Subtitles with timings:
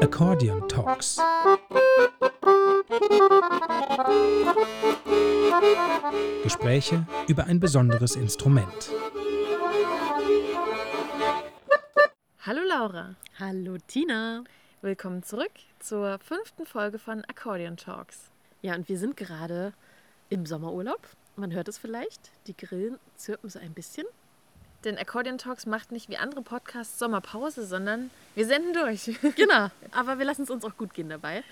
[0.00, 1.18] Accordion Talks.
[6.42, 8.90] Gespräche über ein besonderes Instrument.
[12.40, 13.16] Hallo Laura.
[13.38, 14.44] Hallo Tina.
[14.80, 18.30] Willkommen zurück zur fünften Folge von Accordion Talks.
[18.62, 19.74] Ja, und wir sind gerade
[20.30, 21.06] im Sommerurlaub.
[21.36, 24.06] Man hört es vielleicht, die Grillen zirpen so ein bisschen.
[24.84, 29.18] Denn Accordion Talks macht nicht wie andere Podcasts Sommerpause, sondern wir senden durch.
[29.36, 31.42] Genau, aber wir lassen es uns auch gut gehen dabei.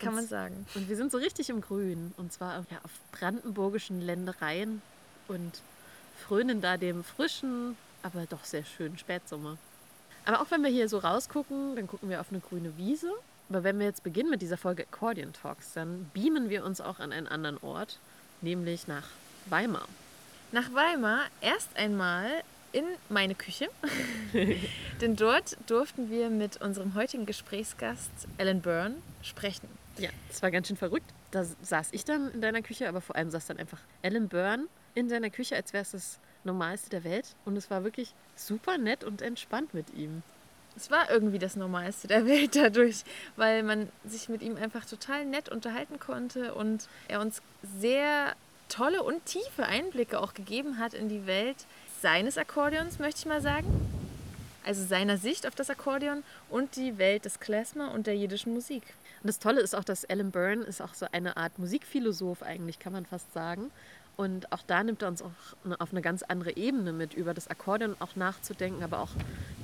[0.00, 0.66] Kann Und- man sagen.
[0.74, 2.12] Und wir sind so richtig im Grün.
[2.16, 4.82] Und zwar ja, auf brandenburgischen Ländereien
[5.28, 5.60] und
[6.26, 9.56] frönen da dem frischen, aber doch sehr schönen Spätsommer.
[10.26, 13.12] Aber auch wenn wir hier so rausgucken, dann gucken wir auf eine grüne Wiese.
[13.50, 16.98] Aber wenn wir jetzt beginnen mit dieser Folge Accordion Talks, dann beamen wir uns auch
[16.98, 17.98] an einen anderen Ort,
[18.40, 19.04] nämlich nach
[19.46, 19.86] Weimar.
[20.50, 22.26] Nach Weimar erst einmal
[22.74, 23.68] in meine Küche.
[25.00, 29.68] Denn dort durften wir mit unserem heutigen Gesprächsgast Alan Byrne sprechen.
[29.96, 31.06] Ja, das war ganz schön verrückt.
[31.30, 34.66] Da saß ich dann in deiner Küche, aber vor allem saß dann einfach Alan Byrne
[34.94, 37.36] in seiner Küche, als wäre es das Normalste der Welt.
[37.44, 40.22] Und es war wirklich super nett und entspannt mit ihm.
[40.76, 43.04] Es war irgendwie das Normalste der Welt dadurch,
[43.36, 48.34] weil man sich mit ihm einfach total nett unterhalten konnte und er uns sehr
[48.68, 51.56] tolle und tiefe Einblicke auch gegeben hat in die Welt
[52.04, 53.66] seines Akkordeons, möchte ich mal sagen.
[54.62, 58.82] Also seiner Sicht auf das Akkordeon und die Welt des Klezmer und der jiddischen Musik.
[59.22, 62.78] Und das Tolle ist auch, dass Alan Byrne ist auch so eine Art Musikphilosoph eigentlich,
[62.78, 63.70] kann man fast sagen.
[64.16, 65.30] Und auch da nimmt er uns auch
[65.78, 69.10] auf eine ganz andere Ebene mit, über das Akkordeon auch nachzudenken, aber auch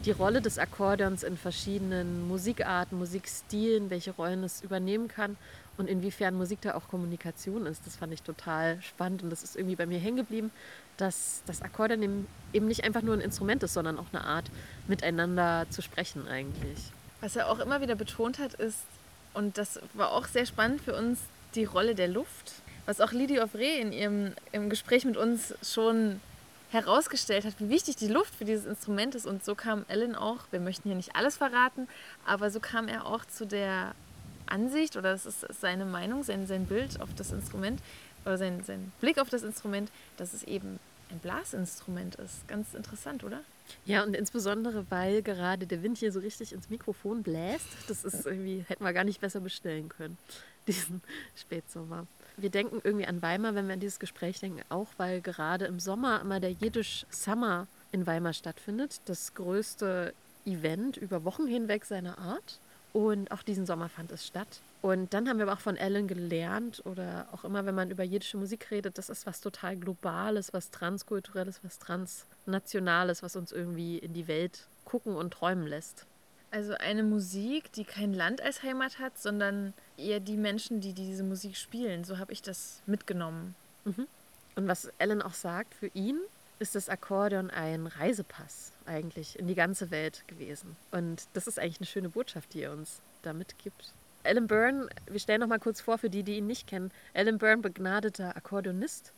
[0.04, 5.36] die Rolle des Akkordeons in verschiedenen Musikarten, Musikstilen, welche Rollen es übernehmen kann
[5.76, 7.86] und inwiefern Musik da auch Kommunikation ist.
[7.86, 10.50] Das fand ich total spannend und das ist irgendwie bei mir hängen geblieben,
[10.96, 14.50] dass das Akkordeon eben nicht einfach nur ein Instrument ist, sondern auch eine Art,
[14.88, 16.92] miteinander zu sprechen eigentlich.
[17.20, 18.80] Was er auch immer wieder betont hat, ist,
[19.32, 21.20] und das war auch sehr spannend für uns,
[21.54, 22.52] die Rolle der Luft.
[22.90, 26.20] Was auch Lydie Ovray in ihrem im Gespräch mit uns schon
[26.72, 29.26] herausgestellt hat, wie wichtig die Luft für dieses Instrument ist.
[29.26, 31.86] Und so kam Ellen auch, wir möchten hier nicht alles verraten,
[32.26, 33.94] aber so kam er auch zu der
[34.46, 37.80] Ansicht, oder das ist seine Meinung, sein, sein Bild auf das Instrument,
[38.24, 40.80] oder sein, sein Blick auf das Instrument, dass es eben
[41.12, 42.48] ein Blasinstrument ist.
[42.48, 43.44] Ganz interessant, oder?
[43.84, 47.68] Ja, und insbesondere, weil gerade der Wind hier so richtig ins Mikrofon bläst.
[47.86, 50.18] Das ist irgendwie, hätten wir gar nicht besser bestellen können,
[50.66, 51.02] diesen
[51.36, 52.08] Spätsommer.
[52.40, 55.78] Wir denken irgendwie an Weimar, wenn wir an dieses Gespräch denken, auch weil gerade im
[55.78, 59.00] Sommer immer der Jiddisch Summer in Weimar stattfindet.
[59.04, 60.14] Das größte
[60.46, 62.58] Event über Wochen hinweg seiner Art.
[62.92, 64.60] Und auch diesen Sommer fand es statt.
[64.82, 68.02] Und dann haben wir aber auch von Ellen gelernt, oder auch immer, wenn man über
[68.02, 73.98] jiddische Musik redet, das ist was total Globales, was Transkulturelles, was Transnationales, was uns irgendwie
[73.98, 76.06] in die Welt gucken und träumen lässt.
[76.50, 81.22] Also eine Musik, die kein Land als Heimat hat, sondern eher die Menschen, die diese
[81.22, 82.04] Musik spielen.
[82.04, 83.54] So habe ich das mitgenommen.
[84.56, 86.18] Und was Ellen auch sagt, für ihn
[86.58, 90.76] ist das Akkordeon ein Reisepass eigentlich in die ganze Welt gewesen.
[90.90, 93.94] Und das ist eigentlich eine schöne Botschaft, die er uns da mitgibt.
[94.24, 96.90] Alan Byrne, wir stellen noch mal kurz vor für die, die ihn nicht kennen.
[97.14, 99.14] Alan Byrne, begnadeter Akkordeonist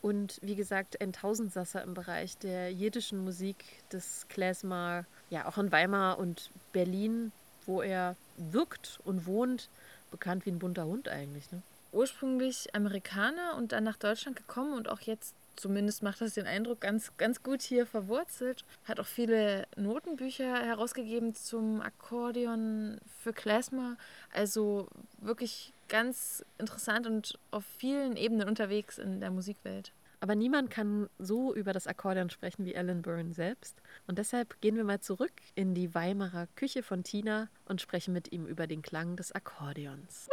[0.00, 5.72] und wie gesagt ein Tausendsasser im Bereich der jiddischen Musik, des Klezmer, ja auch in
[5.72, 7.32] Weimar und Berlin,
[7.66, 9.68] wo er wirkt und wohnt,
[10.10, 11.50] bekannt wie ein bunter Hund eigentlich.
[11.50, 11.62] Ne?
[11.92, 16.80] Ursprünglich Amerikaner und dann nach Deutschland gekommen und auch jetzt, zumindest macht das den Eindruck,
[16.80, 18.64] ganz, ganz gut hier verwurzelt.
[18.84, 23.96] Hat auch viele Notenbücher herausgegeben zum Akkordeon für Klezmer.
[24.32, 24.88] Also
[25.18, 29.92] wirklich ganz interessant und auf vielen Ebenen unterwegs in der Musikwelt.
[30.20, 33.80] Aber niemand kann so über das Akkordeon sprechen wie Alan Byrne selbst.
[34.06, 38.32] Und deshalb gehen wir mal zurück in die Weimarer Küche von Tina und sprechen mit
[38.32, 40.28] ihm über den Klang des Akkordeons.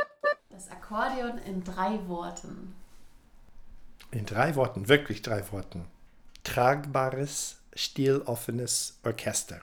[0.50, 2.76] Das Akkordeon in drei Worten.
[4.12, 5.86] In drei Worten, wirklich drei Worten.
[6.44, 9.62] Tragbares, stiloffenes Orchester.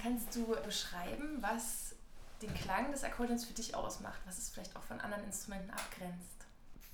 [0.00, 1.94] Kannst du beschreiben, was
[2.40, 6.39] den Klang des Akkordeons für dich ausmacht, was es vielleicht auch von anderen Instrumenten abgrenzt?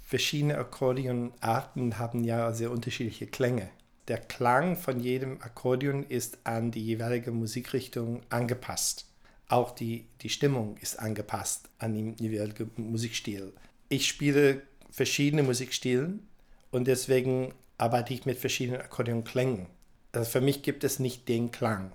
[0.08, 3.68] Verschiedene Akkordeonarten haben ja sehr unterschiedliche Klänge.
[4.06, 9.06] Der Klang von jedem Akkordeon ist an die jeweilige Musikrichtung angepasst.
[9.48, 13.52] Auch die, die Stimmung ist angepasst an den jeweiligen Musikstil.
[13.88, 14.62] Ich spiele
[14.92, 16.28] verschiedene Musikstilen
[16.70, 19.66] und deswegen arbeite ich mit verschiedenen Akkordeonklängen.
[20.12, 21.90] Also für mich gibt es nicht den Klang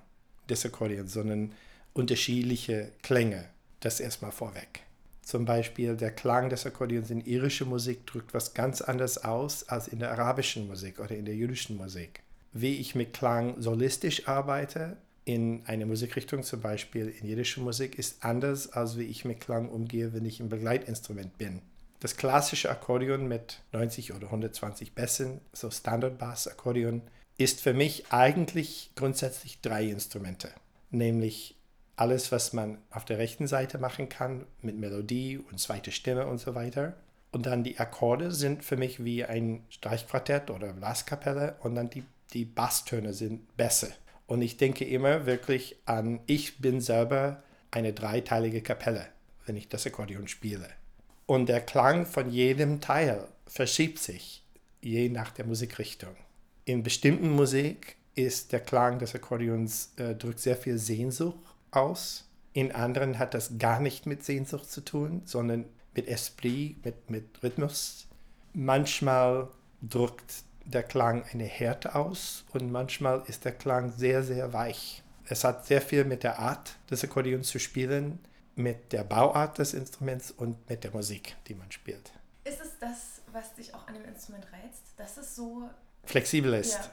[0.49, 1.53] des Akkordeons, sondern
[1.93, 3.47] unterschiedliche Klänge.
[3.79, 4.81] Das erstmal vorweg.
[5.31, 9.87] Zum Beispiel der Klang des Akkordeons in irischer Musik drückt was ganz anderes aus als
[9.87, 12.21] in der arabischen Musik oder in der jüdischen Musik.
[12.51, 18.25] Wie ich mit Klang solistisch arbeite, in einer Musikrichtung, zum Beispiel in jiddischer Musik, ist
[18.25, 21.61] anders, als wie ich mit Klang umgehe, wenn ich im Begleitinstrument bin.
[22.01, 27.03] Das klassische Akkordeon mit 90 oder 120 Bässen, so Standard-Bass-Akkordeon,
[27.37, 30.49] ist für mich eigentlich grundsätzlich drei Instrumente.
[30.89, 31.55] Nämlich
[31.95, 36.39] alles, was man auf der rechten Seite machen kann, mit Melodie und zweite Stimme und
[36.39, 36.95] so weiter.
[37.31, 42.03] Und dann die Akkorde sind für mich wie ein Streichquartett oder Blaskapelle und dann die,
[42.33, 43.93] die Basstöne sind Bässe.
[44.27, 49.07] Und ich denke immer wirklich an, ich bin selber eine dreiteilige Kapelle,
[49.45, 50.69] wenn ich das Akkordeon spiele.
[51.25, 54.43] Und der Klang von jedem Teil verschiebt sich,
[54.81, 56.15] je nach der Musikrichtung.
[56.65, 62.27] In bestimmten Musik ist der Klang des Akkordeons äh, drückt sehr viel Sehnsucht aus.
[62.53, 65.65] In anderen hat das gar nicht mit Sehnsucht zu tun, sondern
[65.95, 68.07] mit Esprit, mit, mit Rhythmus.
[68.53, 69.47] Manchmal
[69.81, 75.03] drückt der Klang eine Härte aus und manchmal ist der Klang sehr, sehr weich.
[75.25, 78.19] Es hat sehr viel mit der Art des Akkordeons zu spielen,
[78.55, 82.11] mit der Bauart des Instruments und mit der Musik, die man spielt.
[82.43, 85.69] Ist es das, was dich auch an dem Instrument reizt, dass es so
[86.03, 86.73] flexibel ist?
[86.73, 86.91] Ja.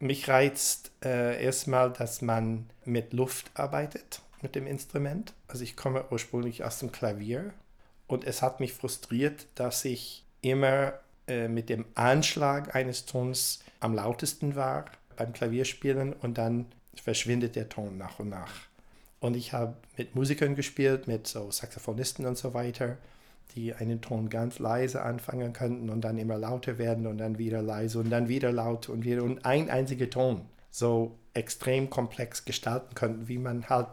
[0.00, 5.34] Mich reizt äh, erstmal, dass man mit Luft arbeitet mit dem Instrument.
[5.46, 7.52] Also ich komme ursprünglich aus dem Klavier
[8.06, 10.94] und es hat mich frustriert, dass ich immer
[11.28, 14.86] äh, mit dem Anschlag eines Tons am lautesten war
[15.16, 18.52] beim Klavierspielen und dann verschwindet der Ton nach und nach.
[19.20, 22.96] Und ich habe mit Musikern gespielt, mit so Saxophonisten und so weiter,
[23.54, 27.62] die einen Ton ganz leise anfangen könnten und dann immer lauter werden und dann wieder
[27.62, 32.94] leise und dann wieder laut und wieder und ein einziger Ton so extrem komplex gestalten
[32.94, 33.88] könnten, wie man halt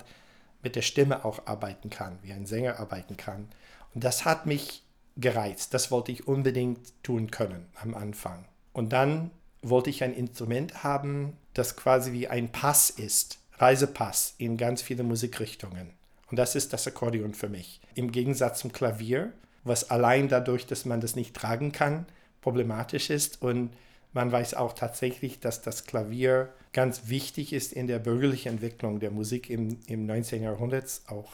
[0.63, 3.47] mit der Stimme auch arbeiten kann, wie ein Sänger arbeiten kann.
[3.93, 4.83] Und das hat mich
[5.15, 5.73] gereizt.
[5.73, 8.45] Das wollte ich unbedingt tun können am Anfang.
[8.73, 9.31] Und dann
[9.61, 15.03] wollte ich ein Instrument haben, das quasi wie ein Pass ist Reisepass in ganz viele
[15.03, 15.91] Musikrichtungen.
[16.29, 17.81] Und das ist das Akkordeon für mich.
[17.95, 19.33] Im Gegensatz zum Klavier,
[19.67, 22.05] was allein dadurch, dass man das nicht tragen kann,
[22.41, 23.41] problematisch ist.
[23.41, 23.71] Und
[24.13, 29.11] man weiß auch tatsächlich, dass das Klavier ganz wichtig ist in der bürgerlichen Entwicklung der
[29.11, 30.43] Musik im, im 19.
[30.43, 31.33] Jahrhundert, auch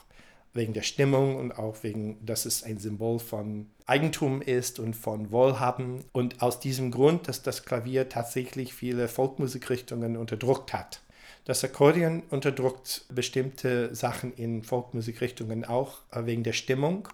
[0.53, 5.31] wegen der Stimmung und auch wegen, dass es ein Symbol von Eigentum ist und von
[5.31, 6.03] Wohlhaben.
[6.11, 11.01] Und aus diesem Grund, dass das Klavier tatsächlich viele Folkmusikrichtungen unterdrückt hat.
[11.45, 17.09] Das Akkordeon unterdrückt bestimmte Sachen in Folkmusikrichtungen auch wegen der Stimmung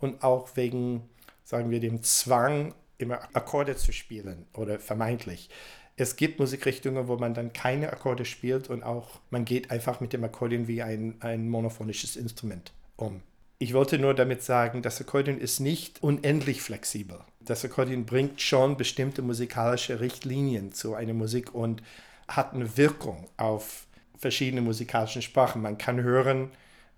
[0.00, 1.02] und auch wegen,
[1.44, 5.48] sagen wir, dem Zwang, immer Akkorde zu spielen oder vermeintlich.
[5.96, 10.12] Es gibt Musikrichtungen, wo man dann keine Akkorde spielt und auch man geht einfach mit
[10.12, 13.22] dem Akkordeon wie ein, ein monophonisches Instrument um.
[13.58, 17.20] Ich wollte nur damit sagen, das Akkordeon ist nicht unendlich flexibel.
[17.40, 21.82] Das Akkordeon bringt schon bestimmte musikalische Richtlinien zu einer Musik und
[22.28, 23.86] hat eine Wirkung auf
[24.16, 25.60] verschiedene musikalische Sprachen.
[25.60, 26.50] Man kann hören,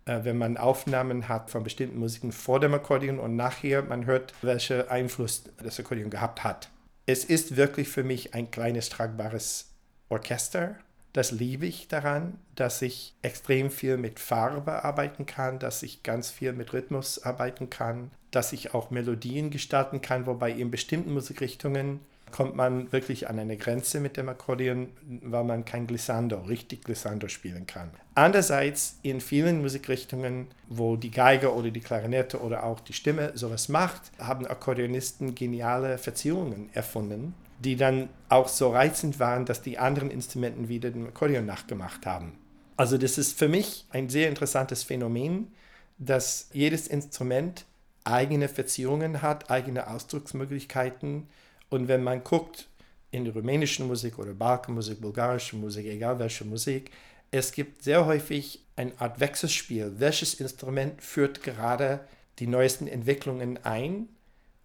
[0.05, 4.89] wenn man Aufnahmen hat von bestimmten Musiken vor dem Akkordeon und nachher, man hört, welchen
[4.89, 6.71] Einfluss das Akkordeon gehabt hat.
[7.07, 9.71] Es ist wirklich für mich ein kleines tragbares
[10.09, 10.77] Orchester.
[11.13, 16.31] Das liebe ich daran, dass ich extrem viel mit Farbe arbeiten kann, dass ich ganz
[16.31, 22.01] viel mit Rhythmus arbeiten kann, dass ich auch Melodien gestalten kann, wobei in bestimmten Musikrichtungen
[22.33, 24.89] kommt man wirklich an eine Grenze mit dem Akkordeon,
[25.23, 27.91] weil man kein Glissando, richtig Glissando spielen kann.
[28.15, 33.69] Andererseits in vielen Musikrichtungen, wo die Geige oder die Klarinette oder auch die Stimme sowas
[33.69, 40.11] macht, haben Akkordeonisten geniale Verzierungen erfunden, die dann auch so reizend waren, dass die anderen
[40.11, 42.39] Instrumenten wieder dem Akkordeon nachgemacht haben.
[42.77, 45.53] Also das ist für mich ein sehr interessantes Phänomen,
[45.99, 47.65] dass jedes Instrument
[48.05, 51.29] eigene Verzierungen hat, eigene Ausdrucksmöglichkeiten,
[51.73, 52.69] und wenn man guckt
[53.11, 56.91] in der rumänischen Musik oder Balkanmusik, bulgarische Musik, egal welche Musik,
[57.31, 59.95] es gibt sehr häufig eine Art Wechselspiel.
[59.97, 62.01] Welches Instrument führt gerade
[62.39, 64.09] die neuesten Entwicklungen ein?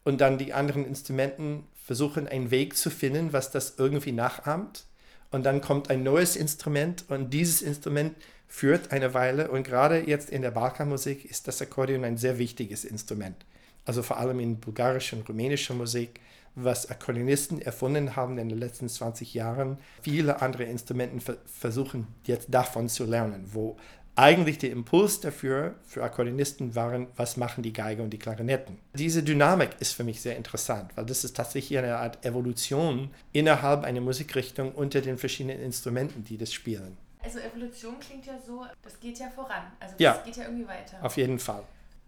[0.03, 4.83] Und dann die anderen Instrumenten versuchen einen Weg zu finden, was das irgendwie nachahmt.
[5.31, 8.17] Und dann kommt ein neues Instrument und dieses Instrument
[8.49, 9.49] führt eine Weile.
[9.49, 13.45] Und gerade jetzt in der Balkanmusik ist das Akkordeon ein sehr wichtiges Instrument.
[13.85, 16.19] Also vor allem in bulgarischer und rumänischer Musik
[16.57, 19.77] was Akkordeonisten erfunden haben in den letzten 20 Jahren.
[20.01, 23.77] Viele andere Instrumente versuchen jetzt davon zu lernen, wo
[24.15, 28.79] eigentlich der Impuls dafür für Akkordeonisten waren, was machen die Geige und die Klarinetten.
[28.95, 33.83] Diese Dynamik ist für mich sehr interessant, weil das ist tatsächlich eine Art Evolution innerhalb
[33.83, 36.97] einer Musikrichtung unter den verschiedenen Instrumenten, die das spielen.
[37.21, 39.71] Also Evolution klingt ja so, das geht ja voran.
[39.79, 40.97] Also das ja, geht ja irgendwie weiter.
[41.03, 41.63] Auf jeden Fall.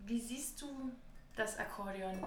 [0.08, 0.66] Wie siehst du
[1.36, 2.24] das Akkordeon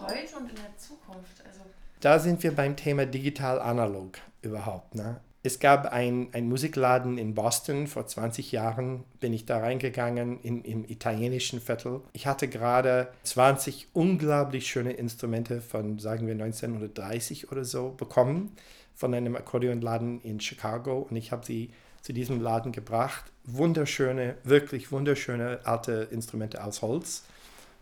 [0.00, 1.42] heute und in der Zukunft?
[1.46, 1.60] Also
[2.00, 4.94] da sind wir beim Thema digital-analog überhaupt.
[4.94, 5.20] Ne?
[5.42, 10.84] Es gab einen Musikladen in Boston, vor 20 Jahren bin ich da reingegangen in, im
[10.84, 12.00] italienischen Viertel.
[12.12, 18.56] Ich hatte gerade 20 unglaublich schöne Instrumente von, sagen wir, 1930 oder so bekommen
[18.96, 21.70] von einem Akkordeonladen in Chicago und ich habe sie
[22.02, 23.24] zu diesem Laden gebracht.
[23.44, 27.24] Wunderschöne, wirklich wunderschöne alte Instrumente aus Holz.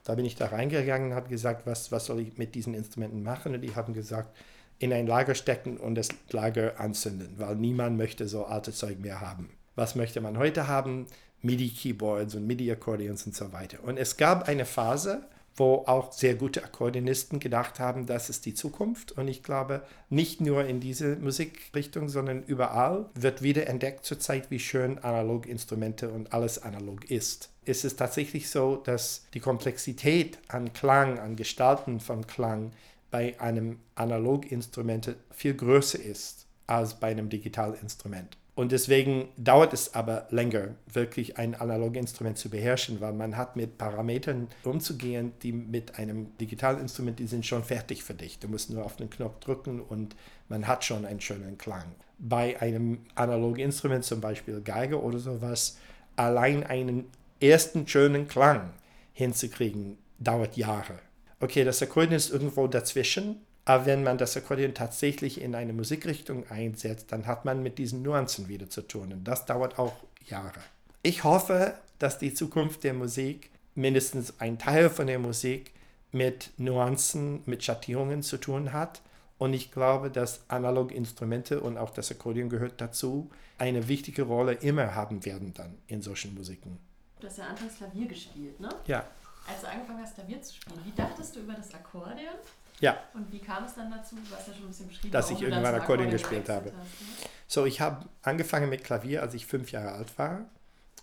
[0.05, 3.23] Da bin ich da reingegangen und habe gesagt, was, was soll ich mit diesen Instrumenten
[3.23, 3.55] machen?
[3.55, 4.37] Und die haben gesagt,
[4.79, 9.21] in ein Lager stecken und das Lager anzünden, weil niemand möchte so alte Zeug mehr
[9.21, 9.51] haben.
[9.77, 11.07] Was möchte man heute haben?
[11.43, 13.79] MIDI-Keyboards und MIDI-Akkordeons und so weiter.
[13.83, 18.55] Und es gab eine Phase, wo auch sehr gute Akkordeonisten gedacht haben, das ist die
[18.55, 19.13] Zukunft.
[19.13, 24.59] Und ich glaube, nicht nur in diese Musikrichtung, sondern überall wird wieder entdeckt zurzeit, wie
[24.59, 27.51] schön Analoginstrumente und alles analog ist.
[27.65, 32.73] Es ist tatsächlich so, dass die Komplexität an Klang, an Gestalten von Klang
[33.11, 38.37] bei einem Analoginstrument viel größer ist als bei einem Digitalinstrument.
[38.55, 43.79] Und deswegen dauert es aber länger, wirklich ein Analoginstrument zu beherrschen, weil man hat mit
[43.79, 48.39] Parametern umzugehen, die mit einem Digitalinstrument, die sind schon fertig für dich.
[48.39, 50.15] Du musst nur auf den Knopf drücken und
[50.49, 51.85] man hat schon einen schönen Klang.
[52.19, 55.79] Bei einem Analoginstrument, zum Beispiel Geige oder sowas,
[56.15, 57.07] allein einen
[57.41, 58.71] ersten schönen Klang
[59.15, 61.01] hinzukriegen, dauert Jahre
[61.45, 66.49] okay, das Akkordeon ist irgendwo dazwischen, aber wenn man das Akkordeon tatsächlich in eine Musikrichtung
[66.51, 69.13] einsetzt, dann hat man mit diesen Nuancen wieder zu tun.
[69.13, 69.95] Und das dauert auch
[70.27, 70.61] Jahre.
[71.03, 75.73] Ich hoffe, dass die Zukunft der Musik, mindestens ein Teil von der Musik,
[76.13, 79.01] mit Nuancen, mit Schattierungen zu tun hat.
[79.39, 84.95] Und ich glaube, dass Analoginstrumente und auch das Akkordeon gehört dazu, eine wichtige Rolle immer
[84.95, 86.79] haben werden dann in solchen Musiken.
[87.21, 88.69] Du hast ja anfangs Klavier gespielt, ne?
[88.87, 89.05] Ja
[89.47, 92.35] als du angefangen hast, Klavier zu spielen, wie dachtest du über das Akkordeon?
[92.81, 92.99] Ja.
[93.15, 94.17] Und wie kam es dann dazu?
[94.17, 96.67] Du hast ja schon ein bisschen beschrieben, dass ich irgendwann Akkordeon, Akkordeon gespielt habe.
[96.67, 97.31] Hast, ne?
[97.47, 100.45] So, ich habe angefangen mit Klavier, als ich fünf Jahre alt war.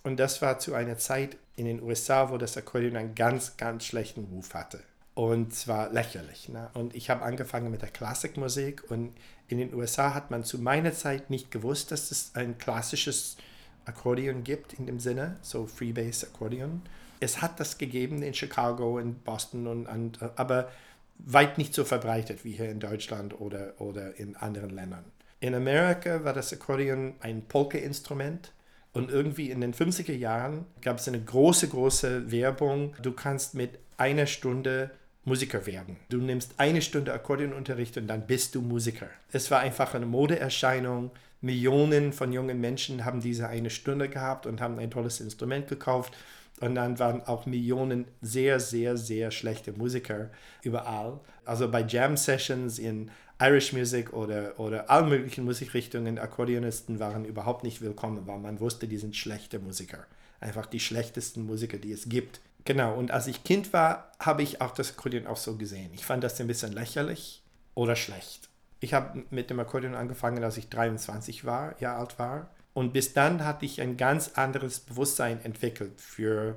[0.02, 3.84] Und das war zu einer Zeit in den USA, wo das Akkordeon einen ganz, ganz
[3.84, 4.82] schlechten Ruf hatte.
[5.14, 6.48] Und zwar lächerlich.
[6.48, 6.70] Ne?
[6.74, 8.90] Und ich habe angefangen mit der Klassikmusik.
[8.90, 9.14] Und
[9.48, 13.36] in den USA hat man zu meiner Zeit nicht gewusst, dass es ein klassisches
[13.84, 16.82] Akkordeon gibt in dem Sinne, so Freebase Akkordeon
[17.22, 20.70] es hat das gegeben in Chicago, in Boston, und, und, aber
[21.18, 25.04] weit nicht so verbreitet wie hier in Deutschland oder, oder in anderen Ländern.
[25.40, 28.52] In Amerika war das Akkordeon ein Polka-Instrument
[28.92, 32.94] und irgendwie in den 50er Jahren gab es eine große, große Werbung.
[33.02, 34.90] Du kannst mit einer Stunde
[35.24, 35.96] Musiker werden.
[36.08, 39.08] Du nimmst eine Stunde Akkordeonunterricht und dann bist du Musiker.
[39.30, 41.10] Es war einfach eine Modeerscheinung.
[41.40, 46.16] Millionen von jungen Menschen haben diese eine Stunde gehabt und haben ein tolles Instrument gekauft.
[46.62, 50.30] Und dann waren auch Millionen sehr, sehr, sehr schlechte Musiker
[50.62, 51.18] überall.
[51.44, 57.80] Also bei Jam-Sessions in Irish Music oder, oder allen möglichen Musikrichtungen, Akkordeonisten waren überhaupt nicht
[57.80, 60.06] willkommen, weil man wusste, die sind schlechte Musiker.
[60.38, 62.40] Einfach die schlechtesten Musiker, die es gibt.
[62.64, 65.90] Genau, und als ich Kind war, habe ich auch das Akkordeon auch so gesehen.
[65.94, 67.42] Ich fand das ein bisschen lächerlich
[67.74, 68.48] oder schlecht.
[68.78, 72.50] Ich habe mit dem Akkordeon angefangen, als ich 23 war, Jahre alt war.
[72.74, 76.56] Und bis dann hatte ich ein ganz anderes Bewusstsein entwickelt für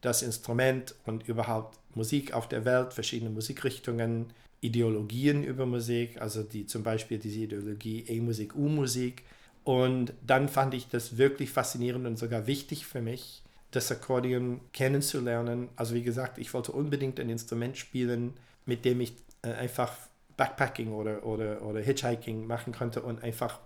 [0.00, 6.66] das Instrument und überhaupt Musik auf der Welt, verschiedene Musikrichtungen, Ideologien über Musik, also die
[6.66, 9.22] zum Beispiel diese Ideologie E-Musik, U-Musik.
[9.64, 15.68] Und dann fand ich das wirklich faszinierend und sogar wichtig für mich, das Akkordeon kennenzulernen.
[15.76, 18.34] Also wie gesagt, ich wollte unbedingt ein Instrument spielen,
[18.66, 19.92] mit dem ich äh, einfach
[20.36, 23.60] Backpacking oder, oder, oder Hitchhiking machen konnte und einfach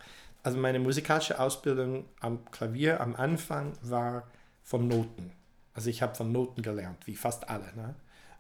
[0.47, 4.29] also meine musikalische Ausbildung am Klavier am Anfang war
[4.63, 5.33] von Noten.
[5.75, 7.75] Also ich habe von Noten gelernt, wie fast alle.
[7.75, 7.97] Ne?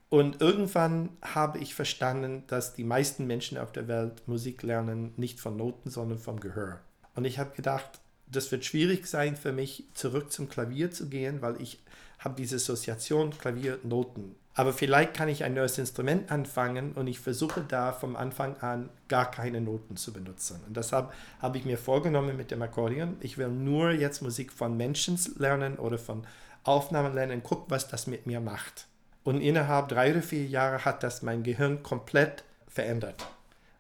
[0.08, 5.40] Und irgendwann habe ich verstanden, dass die meisten Menschen auf der Welt Musik lernen nicht
[5.40, 6.78] von Noten, sondern vom Gehör.
[7.16, 7.98] Und ich habe gedacht,
[8.28, 11.82] das wird schwierig sein für mich, zurück zum Klavier zu gehen, weil ich
[12.20, 17.60] habe diese Assoziation Klavier-Noten aber vielleicht kann ich ein neues Instrument anfangen und ich versuche
[17.60, 20.58] da vom Anfang an gar keine Noten zu benutzen.
[20.66, 24.74] Und deshalb habe ich mir vorgenommen mit dem Akkordeon, ich will nur jetzt Musik von
[24.74, 26.26] Menschen lernen oder von
[26.64, 28.86] Aufnahmen lernen, guck, was das mit mir macht.
[29.24, 33.26] Und innerhalb drei oder vier Jahre hat das mein Gehirn komplett verändert.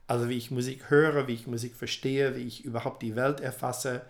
[0.06, 4.02] Also wie ich Musik höre, wie ich Musik verstehe, wie ich überhaupt die Welt erfasse.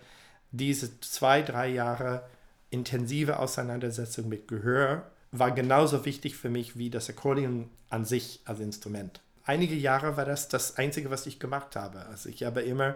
[0.51, 2.23] Diese zwei, drei Jahre
[2.71, 8.59] intensive Auseinandersetzung mit Gehör war genauso wichtig für mich wie das Akkordeon an sich als
[8.59, 9.21] Instrument.
[9.43, 12.05] Einige Jahre war das das Einzige, was ich gemacht habe.
[12.07, 12.95] Also ich habe immer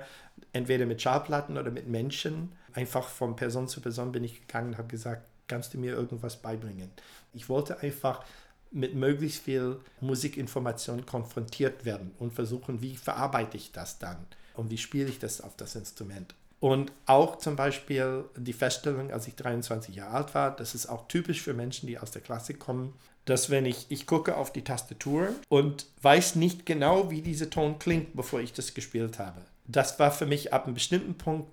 [0.52, 4.78] entweder mit Schallplatten oder mit Menschen einfach von Person zu Person bin ich gegangen und
[4.78, 6.92] habe gesagt, kannst du mir irgendwas beibringen?
[7.34, 8.24] Ich wollte einfach
[8.72, 14.18] mit möglichst viel Musikinformation konfrontiert werden und versuchen, wie verarbeite ich das dann
[14.54, 16.34] und wie spiele ich das auf das Instrument.
[16.62, 21.08] Und auch zum Beispiel die Feststellung, als ich 23 Jahre alt war, das ist auch
[21.08, 22.94] typisch für Menschen, die aus der Klassik kommen,
[23.26, 27.80] dass wenn ich, ich gucke auf die Tastatur und weiß nicht genau, wie dieser Ton
[27.80, 29.42] klingt, bevor ich das gespielt habe.
[29.66, 31.52] Das war für mich ab einem bestimmten Punkt,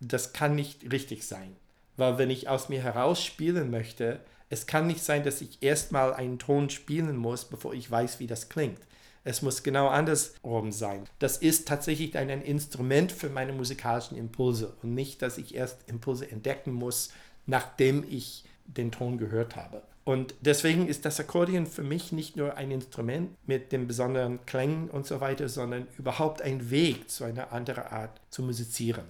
[0.00, 1.54] das kann nicht richtig sein.
[1.98, 6.14] Weil wenn ich aus mir heraus spielen möchte, es kann nicht sein, dass ich erstmal
[6.14, 8.80] einen Ton spielen muss, bevor ich weiß, wie das klingt.
[9.26, 11.02] Es muss genau andersrum sein.
[11.18, 15.90] Das ist tatsächlich ein, ein Instrument für meine musikalischen Impulse und nicht, dass ich erst
[15.90, 17.10] Impulse entdecken muss,
[17.44, 19.82] nachdem ich den Ton gehört habe.
[20.04, 24.88] Und deswegen ist das Akkordeon für mich nicht nur ein Instrument mit den besonderen Klängen
[24.88, 29.06] und so weiter, sondern überhaupt ein Weg zu einer anderen Art zu musizieren.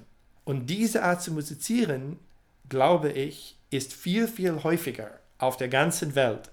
[0.46, 2.18] Und diese Art zu musizieren,
[2.70, 6.50] glaube ich, ist viel, viel häufiger auf der ganzen Welt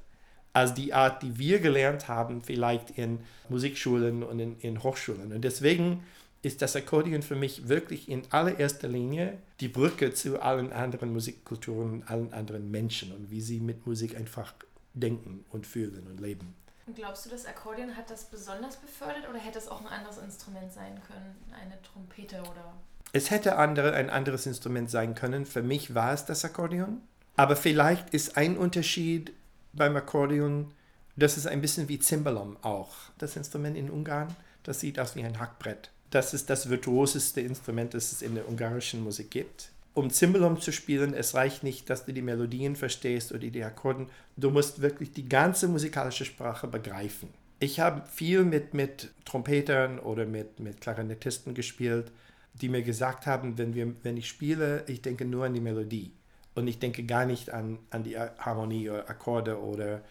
[0.53, 3.19] als die Art, die wir gelernt haben, vielleicht in
[3.49, 5.33] Musikschulen und in, in Hochschulen.
[5.33, 6.03] Und deswegen
[6.43, 12.03] ist das Akkordeon für mich wirklich in allererster Linie die Brücke zu allen anderen Musikkulturen,
[12.05, 14.53] allen anderen Menschen und wie sie mit Musik einfach
[14.93, 16.53] denken und fühlen und leben.
[16.85, 20.17] Und glaubst du, das Akkordeon hat das besonders befördert oder hätte es auch ein anderes
[20.17, 21.35] Instrument sein können?
[21.53, 22.73] Eine Trompete oder.
[23.13, 25.45] Es hätte andere, ein anderes Instrument sein können.
[25.45, 27.01] Für mich war es das Akkordeon.
[27.37, 29.31] Aber vielleicht ist ein Unterschied
[29.73, 30.71] beim Akkordeon,
[31.15, 32.93] das ist ein bisschen wie Cimbalom auch.
[33.17, 35.91] Das Instrument in Ungarn, das sieht aus wie ein Hackbrett.
[36.09, 39.69] Das ist das virtuoseste Instrument, das es in der ungarischen Musik gibt.
[39.95, 44.07] Um Cimbalom zu spielen, es reicht nicht, dass du die Melodien verstehst oder die Akkorden.
[44.37, 47.29] Du musst wirklich die ganze musikalische Sprache begreifen.
[47.59, 52.11] Ich habe viel mit, mit Trompetern oder mit, mit Klarinettisten gespielt,
[52.55, 56.11] die mir gesagt haben, wenn, wir, wenn ich spiele, ich denke nur an die Melodie.
[56.55, 60.01] Und ich denke gar nicht an, an die Harmonie oder Akkorde oder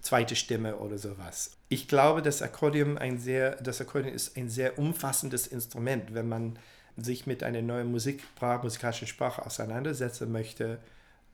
[0.00, 1.52] zweite Stimme oder sowas.
[1.68, 6.14] Ich glaube, das Akkordeon, ein sehr, das Akkordeon ist ein sehr umfassendes Instrument.
[6.14, 6.58] Wenn man
[6.96, 8.22] sich mit einer neuen Musik,
[8.62, 10.78] musikalischen Sprache auseinandersetzen möchte,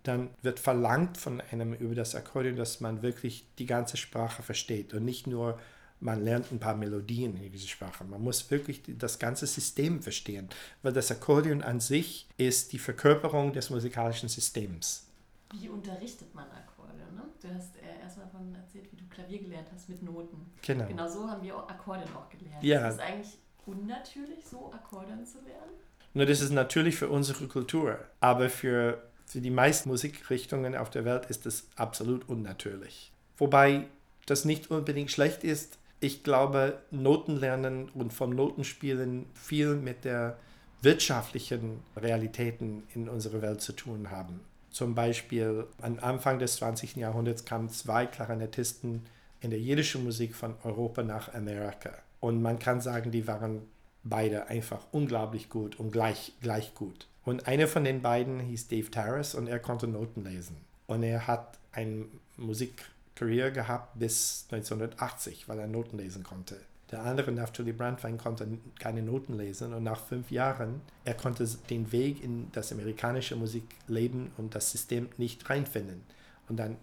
[0.03, 4.95] dann wird verlangt von einem über das Akkordeon, dass man wirklich die ganze Sprache versteht
[4.95, 5.59] und nicht nur
[6.01, 8.05] man lernt ein paar Melodien in dieser Sprache.
[8.05, 10.49] Man muss wirklich das ganze System verstehen,
[10.83, 15.07] weil das Akkordeon an sich ist die Verkörperung des musikalischen Systems.
[15.53, 17.15] Wie unterrichtet man Akkordeon?
[17.15, 17.23] Ne?
[17.41, 20.51] Du hast äh, erst davon erzählt, wie du Klavier gelernt hast mit Noten.
[20.63, 20.87] Genau.
[20.87, 22.63] Genau so haben wir auch Akkordeon auch gelernt.
[22.63, 22.89] Ja.
[22.89, 25.73] Ist es eigentlich unnatürlich, so Akkordeon zu lernen?
[26.15, 31.05] Nur das ist natürlich für unsere Kultur, aber für, für die meisten Musikrichtungen auf der
[31.05, 33.13] Welt ist es absolut unnatürlich.
[33.37, 33.87] Wobei
[34.25, 40.39] das nicht unbedingt schlecht ist, ich glaube, Notenlernen und vom Notenspielen viel mit der
[40.81, 44.41] wirtschaftlichen Realitäten in unserer Welt zu tun haben.
[44.71, 46.97] Zum Beispiel am Anfang des 20.
[46.97, 49.07] Jahrhunderts kamen zwei Klarinettisten
[49.41, 51.93] in der jiddischen Musik von Europa nach Amerika.
[52.21, 53.63] Und man kann sagen, die waren
[54.05, 57.09] beide einfach unglaublich gut und gleich, gleich gut.
[57.25, 60.57] Und einer von den beiden hieß Dave Terrace und er konnte Noten lesen.
[60.87, 62.85] Und er hat eine Musik
[63.17, 66.61] Career gehabt bis 1980, weil er Noten lesen konnte.
[66.93, 68.47] Der andere, Naftali Brandwein, konnte
[68.79, 74.31] keine Noten lesen und nach fünf Jahren, er konnte den Weg in das amerikanische Musikleben
[74.37, 76.03] und das System nicht reinfinden.
[76.49, 76.77] Und dann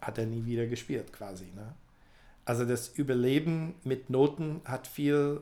[0.00, 1.46] hat er nie wieder gespielt quasi.
[1.56, 1.74] Ne?
[2.44, 5.40] Also das Überleben mit Noten hat viel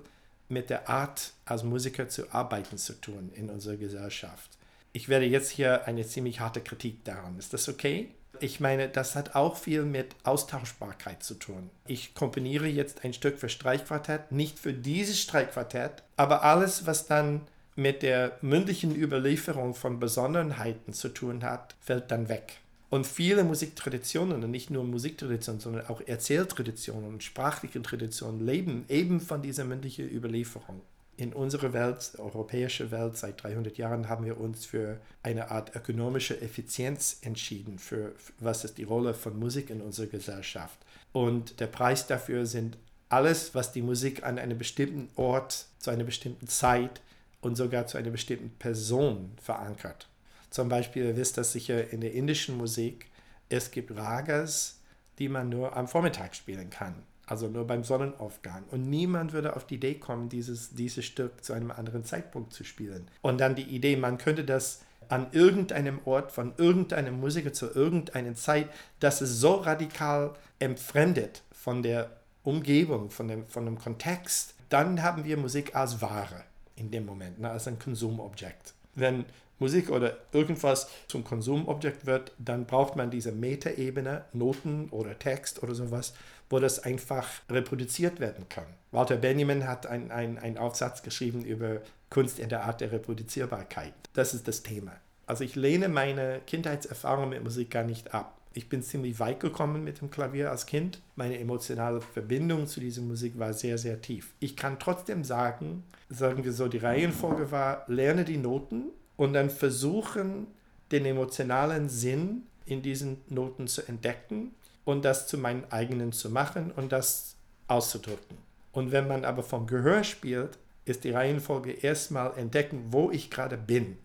[0.48, 4.56] mit der Art, als Musiker zu arbeiten zu tun in unserer Gesellschaft.
[4.92, 7.38] Ich werde jetzt hier eine ziemlich harte Kritik daran.
[7.38, 8.14] Ist das okay?
[8.40, 11.70] Ich meine, das hat auch viel mit Austauschbarkeit zu tun.
[11.87, 17.42] Ich komponiere jetzt ein Stück für Streichquartett, nicht für dieses Streichquartett, aber alles, was dann
[17.77, 22.59] mit der mündlichen Überlieferung von Besonderheiten zu tun hat, fällt dann weg.
[22.88, 29.20] Und viele Musiktraditionen, und nicht nur Musiktraditionen, sondern auch Erzähltraditionen und sprachliche Traditionen leben eben
[29.20, 30.81] von dieser mündlichen Überlieferung
[31.16, 36.40] in unserer Welt, europäische Welt, seit 300 Jahren haben wir uns für eine Art ökonomische
[36.40, 40.79] Effizienz entschieden, für was ist die Rolle von Musik in unserer Gesellschaft.
[41.12, 42.76] Und der Preis dafür sind
[43.09, 47.00] alles, was die Musik an einem bestimmten Ort, zu einer bestimmten Zeit
[47.40, 50.09] und sogar zu einer bestimmten Person verankert.
[50.50, 53.07] Zum Beispiel, ihr wisst das sicher in der indischen Musik,
[53.48, 54.81] es gibt Ragas,
[55.18, 56.94] die man nur am Vormittag spielen kann
[57.27, 58.65] also nur beim Sonnenaufgang.
[58.71, 62.65] Und niemand würde auf die Idee kommen, dieses, dieses Stück zu einem anderen Zeitpunkt zu
[62.65, 63.09] spielen.
[63.21, 68.35] Und dann die Idee, man könnte das an irgendeinem Ort von irgendeinem Musiker zu irgendeiner
[68.35, 68.69] Zeit,
[69.01, 72.11] dass es so radikal entfremdet von der
[72.43, 76.45] Umgebung, von dem, von dem Kontext, dann haben wir Musik als Ware
[76.77, 78.75] in dem Moment, ne, als ein Konsumobjekt.
[78.95, 79.25] Wenn
[79.59, 85.75] Musik oder irgendwas zum Konsumobjekt wird, dann braucht man diese Metaebene, Noten oder Text oder
[85.75, 86.14] sowas,
[86.51, 88.66] wo das einfach reproduziert werden kann.
[88.92, 93.95] Walter Benjamin hat einen ein Aufsatz geschrieben über Kunst in der Art der Reproduzierbarkeit.
[94.14, 94.92] Das ist das Thema.
[95.27, 98.38] Also ich lehne meine Kindheitserfahrung mit Musik gar nicht ab.
[98.53, 101.03] Ich bin ziemlich weit gekommen mit dem Klavier als Kind.
[101.14, 104.33] Meine emotionale Verbindung zu dieser Musik war sehr, sehr tief.
[104.40, 108.85] Ich kann trotzdem sagen, sagen wir so, die Reihenfolge war, lerne die Noten
[109.16, 110.46] und dann versuchen,
[110.92, 116.70] den emotionalen Sinn in diesen Noten zu entdecken und das zu meinen eigenen zu machen
[116.70, 117.37] und das
[117.68, 118.38] auszudrücken.
[118.72, 123.57] Und wenn man aber vom Gehör spielt, ist die Reihenfolge erstmal entdecken, wo ich gerade
[123.57, 123.98] bin.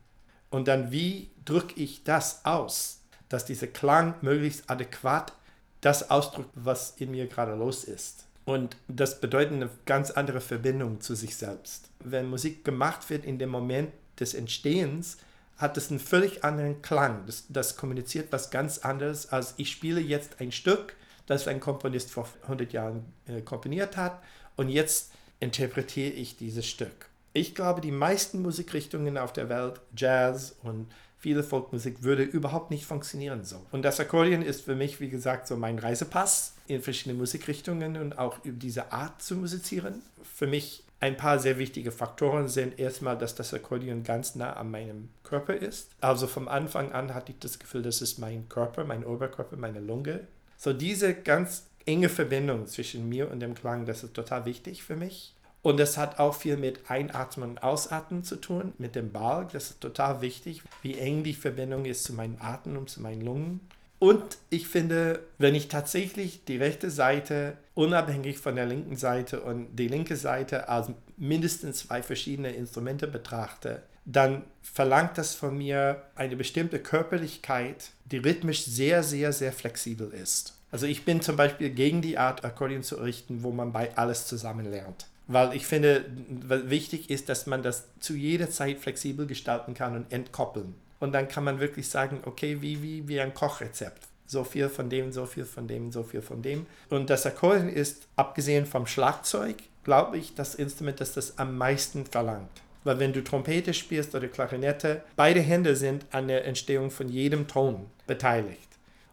[0.50, 5.34] Und dann, wie drücke ich das aus, dass dieser Klang möglichst adäquat
[5.82, 8.26] das ausdrückt, was in mir gerade los ist.
[8.46, 11.90] Und das bedeutet eine ganz andere Verbindung zu sich selbst.
[12.04, 15.18] Wenn Musik gemacht wird in dem Moment des Entstehens,
[15.58, 17.26] hat es einen völlig anderen Klang.
[17.28, 20.96] Das, das kommuniziert was ganz anderes, als ich spiele jetzt ein Stück,
[21.28, 24.22] das ein Komponist vor 100 Jahren äh, komponiert hat
[24.56, 27.10] und jetzt interpretiere ich dieses Stück.
[27.34, 32.86] Ich glaube, die meisten Musikrichtungen auf der Welt, Jazz und viele Folkmusik, würde überhaupt nicht
[32.86, 33.66] funktionieren so.
[33.72, 38.18] Und das Akkordeon ist für mich, wie gesagt, so mein Reisepass in verschiedene Musikrichtungen und
[38.18, 40.02] auch über diese Art zu musizieren.
[40.24, 44.70] Für mich ein paar sehr wichtige Faktoren sind erstmal, dass das Akkordeon ganz nah an
[44.70, 45.90] meinem Körper ist.
[46.00, 49.80] Also vom Anfang an hatte ich das Gefühl, das ist mein Körper, mein Oberkörper, meine
[49.80, 50.28] Lunge.
[50.58, 54.96] So diese ganz enge Verbindung zwischen mir und dem Klang, das ist total wichtig für
[54.96, 55.34] mich.
[55.64, 59.54] Und das hat auch viel mit Einatmen und Ausatmen zu tun, mit dem Balg.
[59.54, 63.22] Das ist total wichtig, wie eng die Verbindung ist zu meinem Atem und zu meinen
[63.22, 63.60] Lungen.
[64.02, 69.76] Und ich finde, wenn ich tatsächlich die rechte Seite unabhängig von der linken Seite und
[69.76, 70.88] die linke Seite als
[71.18, 78.66] mindestens zwei verschiedene Instrumente betrachte, dann verlangt das von mir eine bestimmte Körperlichkeit, die rhythmisch
[78.66, 80.58] sehr, sehr, sehr flexibel ist.
[80.72, 84.26] Also ich bin zum Beispiel gegen die Art, Akkordeon zu errichten, wo man bei alles
[84.26, 85.06] zusammen lernt.
[85.28, 86.06] Weil ich finde,
[86.40, 90.74] wichtig ist, dass man das zu jeder Zeit flexibel gestalten kann und entkoppeln.
[91.02, 94.08] Und dann kann man wirklich sagen, okay, wie, wie, wie ein Kochrezept.
[94.28, 96.68] So viel von dem, so viel von dem, so viel von dem.
[96.90, 102.06] Und das Akkordeon ist, abgesehen vom Schlagzeug, glaube ich, das Instrument, das das am meisten
[102.06, 102.62] verlangt.
[102.84, 107.48] Weil wenn du Trompete spielst oder Klarinette, beide Hände sind an der Entstehung von jedem
[107.48, 108.70] Ton beteiligt.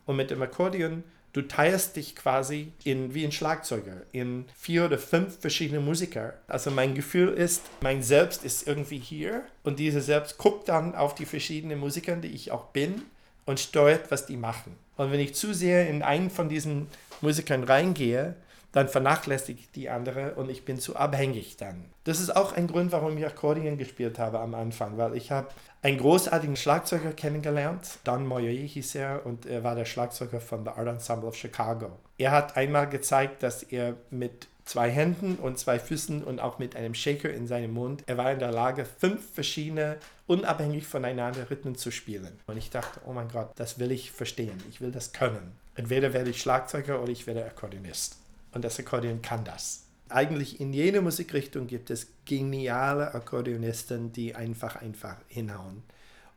[0.07, 4.99] Und mit dem Akkordeon Du teilst dich quasi in, wie ein Schlagzeuger in vier oder
[4.99, 6.35] fünf verschiedene Musiker.
[6.49, 11.15] Also mein Gefühl ist, mein Selbst ist irgendwie hier und dieses Selbst guckt dann auf
[11.15, 13.03] die verschiedenen Musiker, die ich auch bin
[13.45, 14.77] und steuert, was die machen.
[14.97, 16.89] Und wenn ich zu sehr in einen von diesen
[17.21, 18.35] Musikern reingehe,
[18.73, 21.87] dann vernachlässige ich die andere und ich bin zu abhängig dann.
[22.05, 25.49] Das ist auch ein Grund, warum ich Akkordeon gespielt habe am Anfang, weil ich habe
[25.83, 30.71] einen großartigen Schlagzeuger kennengelernt, Don Moyer hieß er und er war der Schlagzeuger von The
[30.71, 31.93] Art Ensemble of Chicago.
[32.19, 36.77] Er hat einmal gezeigt, dass er mit zwei Händen und zwei Füßen und auch mit
[36.77, 41.77] einem Shaker in seinem Mund, er war in der Lage, fünf verschiedene, unabhängig voneinander Rhythmen
[41.77, 42.39] zu spielen.
[42.47, 45.53] Und ich dachte, oh mein Gott, das will ich verstehen, ich will das können.
[45.75, 48.17] Entweder werde ich Schlagzeuger oder ich werde Akkordeonist.
[48.53, 49.85] Und das Akkordeon kann das.
[50.09, 55.83] Eigentlich in jeder Musikrichtung gibt es geniale Akkordeonisten, die einfach, einfach hinhauen.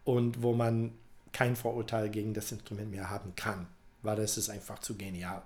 [0.03, 0.91] Und wo man
[1.31, 3.67] kein Vorurteil gegen das Instrument mehr haben kann
[4.03, 5.41] weil das ist einfach zu genial.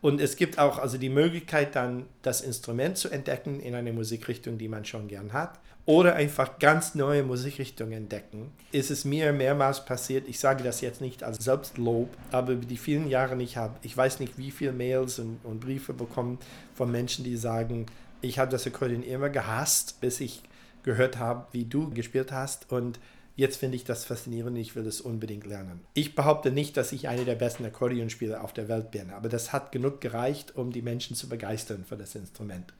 [0.00, 4.58] Und es gibt auch also die Möglichkeit dann das Instrument zu entdecken in eine Musikrichtung,
[4.58, 8.52] die man schon gern hat oder einfach ganz neue Musikrichtungen entdecken.
[8.72, 13.08] Ist es mir mehrmals passiert, ich sage das jetzt nicht als Selbstlob, aber die vielen
[13.08, 16.38] Jahre ich habe, ich weiß nicht wie viele Mails und, und Briefe bekommen
[16.74, 17.86] von Menschen, die sagen,
[18.20, 20.42] ich habe das Akkordeon immer gehasst, bis ich
[20.82, 22.98] gehört habe, wie du gespielt hast und
[23.38, 25.78] Jetzt finde ich das faszinierend, ich will es unbedingt lernen.
[25.94, 29.52] Ich behaupte nicht, dass ich einer der besten Akkordeonspieler auf der Welt bin, aber das
[29.52, 32.74] hat genug gereicht, um die Menschen zu begeistern für das Instrument.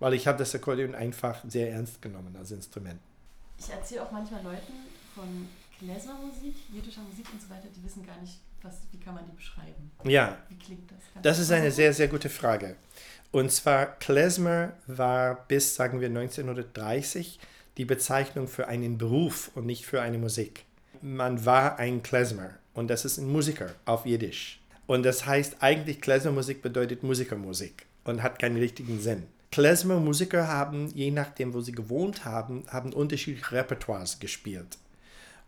[0.00, 3.00] Weil ich habe das Akkordeon einfach sehr ernst genommen als Instrument.
[3.58, 4.74] Ich erzähle auch manchmal Leuten
[5.14, 5.48] von
[5.78, 9.34] Klezmermusik, jiddischer Musik und so weiter, die wissen gar nicht, was, wie kann man die
[9.34, 9.92] beschreiben.
[10.04, 10.36] Ja.
[10.50, 10.98] Wie klingt das?
[11.14, 12.76] Kann das ist eine sehr, sehr gute Frage.
[13.30, 17.40] Und zwar, Klezmer war bis, sagen wir, 1930
[17.78, 20.64] die Bezeichnung für einen Beruf und nicht für eine Musik.
[21.00, 24.60] Man war ein Klezmer und das ist ein Musiker auf Jiddisch.
[24.86, 29.24] Und das heißt eigentlich, Klezmermusik bedeutet Musikermusik und hat keinen richtigen Sinn.
[29.50, 34.78] Klezmer-Musiker haben, je nachdem, wo sie gewohnt haben, haben unterschiedliche Repertoires gespielt.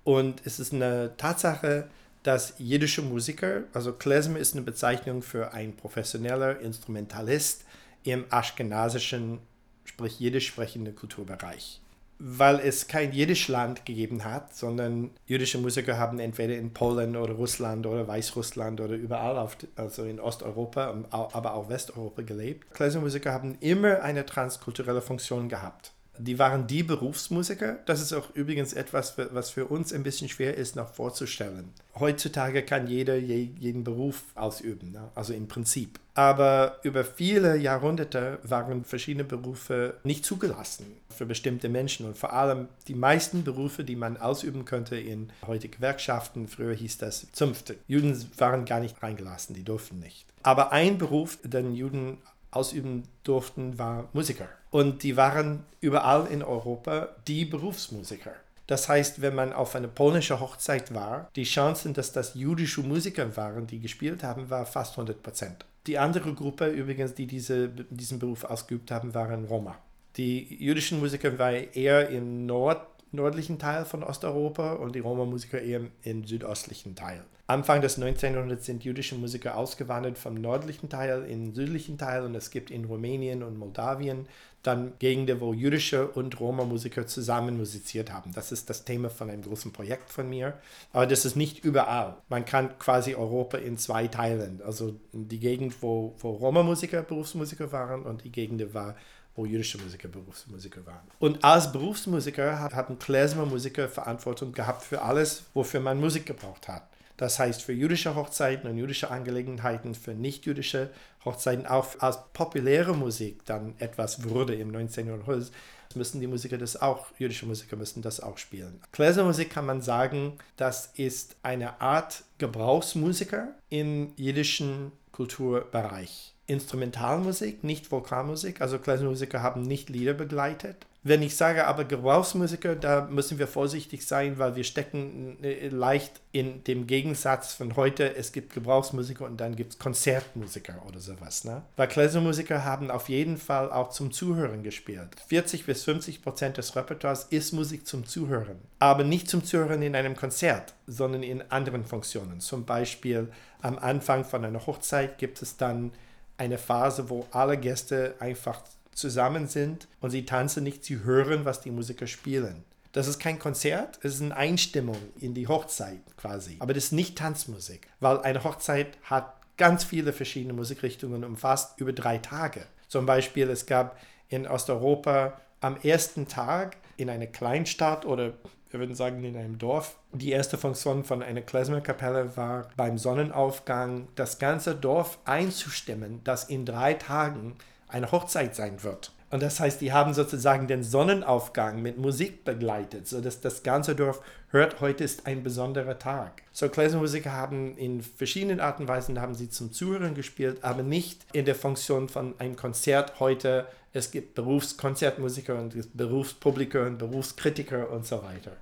[0.04, 1.88] Und es ist eine Tatsache,
[2.22, 7.64] dass jiddische Musiker, also Klezmer ist eine Bezeichnung für einen professioneller Instrumentalist
[8.02, 9.38] im aschkenasischen,
[9.84, 11.80] sprich jiddisch sprechenden Kulturbereich
[12.26, 17.86] weil es kein Jiddischland gegeben hat, sondern jüdische Musiker haben entweder in Polen oder Russland
[17.86, 22.72] oder Weißrussland oder überall, auf, also in Osteuropa, aber auch Westeuropa gelebt.
[22.72, 25.92] Klezmermusiker haben immer eine transkulturelle Funktion gehabt.
[26.18, 27.78] Die waren die Berufsmusiker.
[27.86, 31.72] Das ist auch übrigens etwas, was für uns ein bisschen schwer ist, noch vorzustellen.
[31.98, 35.10] Heutzutage kann jeder jeden Beruf ausüben, ne?
[35.14, 35.98] also im Prinzip.
[36.14, 42.06] Aber über viele Jahrhunderte waren verschiedene Berufe nicht zugelassen für bestimmte Menschen.
[42.06, 46.98] Und vor allem die meisten Berufe, die man ausüben könnte in heute Gewerkschaften, früher hieß
[46.98, 47.76] das Zunfte.
[47.88, 50.26] Juden waren gar nicht reingelassen, die durften nicht.
[50.42, 52.18] Aber ein Beruf, den Juden
[52.50, 54.48] ausüben durften, war Musiker.
[54.74, 58.32] Und die waren überall in Europa die Berufsmusiker.
[58.66, 63.36] Das heißt, wenn man auf eine polnische Hochzeit war, die Chancen, dass das jüdische Musiker
[63.36, 65.64] waren, die gespielt haben, war fast 100 Prozent.
[65.86, 69.78] Die andere Gruppe übrigens, die diese, diesen Beruf ausgeübt haben, waren Roma.
[70.16, 75.82] Die jüdischen Musiker waren eher im Nord, nördlichen Teil von Osteuropa und die Roma-Musiker eher
[76.02, 77.22] im südöstlichen Teil.
[77.46, 78.32] Anfang des 19.
[78.32, 82.70] Jahrhunderts sind jüdische Musiker ausgewandert vom nördlichen Teil in den südlichen Teil und es gibt
[82.70, 84.26] in Rumänien und Moldawien
[84.66, 88.32] dann Gegenden, wo jüdische und Roma-Musiker zusammen musiziert haben.
[88.32, 90.58] Das ist das Thema von einem großen Projekt von mir.
[90.92, 92.16] Aber das ist nicht überall.
[92.28, 94.62] Man kann quasi Europa in zwei teilen.
[94.64, 98.96] Also die Gegend, wo, wo Roma-Musiker Berufsmusiker waren und die Gegend war,
[99.36, 101.06] wo jüdische Musiker Berufsmusiker waren.
[101.18, 106.88] Und als Berufsmusiker hatten Klezmer-Musiker Verantwortung gehabt für alles, wofür man Musik gebraucht hat.
[107.16, 110.90] Das heißt für jüdische Hochzeiten und jüdische Angelegenheiten, für nicht-jüdische
[111.24, 115.06] Hochzeiten, auch als populäre Musik dann etwas wurde im 19.
[115.06, 115.50] Jahrhundert,
[115.94, 118.80] müssen die Musiker das auch, jüdische Musiker müssen das auch spielen.
[118.92, 126.34] Klezmermusik kann man sagen, das ist eine Art Gebrauchsmusiker im jüdischen Kulturbereich.
[126.46, 133.02] Instrumentalmusik, nicht Vokalmusik, also Klezmermusiker haben nicht Lieder begleitet, wenn ich sage aber Gebrauchsmusiker, da
[133.02, 138.32] müssen wir vorsichtig sein, weil wir stecken äh, leicht in dem Gegensatz von heute, es
[138.32, 141.44] gibt Gebrauchsmusiker und dann gibt es Konzertmusiker oder sowas.
[141.44, 141.60] Ne?
[141.76, 145.10] Weil Klezmermusiker haben auf jeden Fall auch zum Zuhören gespielt.
[145.28, 148.56] 40 bis 50 Prozent des Repertoires ist Musik zum Zuhören.
[148.78, 152.40] Aber nicht zum Zuhören in einem Konzert, sondern in anderen Funktionen.
[152.40, 155.92] Zum Beispiel am Anfang von einer Hochzeit gibt es dann
[156.38, 158.62] eine Phase, wo alle Gäste einfach
[158.94, 162.64] zusammen sind und sie tanzen nicht, sie hören, was die Musiker spielen.
[162.92, 166.56] Das ist kein Konzert, es ist eine Einstimmung in die Hochzeit quasi.
[166.60, 171.92] Aber das ist nicht Tanzmusik, weil eine Hochzeit hat ganz viele verschiedene Musikrichtungen, umfasst über
[171.92, 172.66] drei Tage.
[172.88, 178.34] Zum Beispiel, es gab in Osteuropa am ersten Tag in einer Kleinstadt oder
[178.70, 179.96] wir würden sagen in einem Dorf.
[180.12, 186.66] Die erste Funktion von einer Klezmerkapelle war beim Sonnenaufgang das ganze Dorf einzustimmen, dass in
[186.66, 187.56] drei Tagen
[187.94, 189.12] eine Hochzeit sein wird.
[189.30, 194.20] Und das heißt, die haben sozusagen den Sonnenaufgang mit Musik begleitet, sodass das ganze Dorf
[194.50, 196.42] hört, heute ist ein besonderer Tag.
[196.52, 201.24] So Klezmermusiker haben in verschiedenen Arten und Weisen haben sie zum Zuhören gespielt, aber nicht
[201.32, 203.66] in der Funktion von einem Konzert heute.
[203.92, 208.52] Es gibt Berufskonzertmusiker und Berufspubliker und Berufskritiker und so weiter.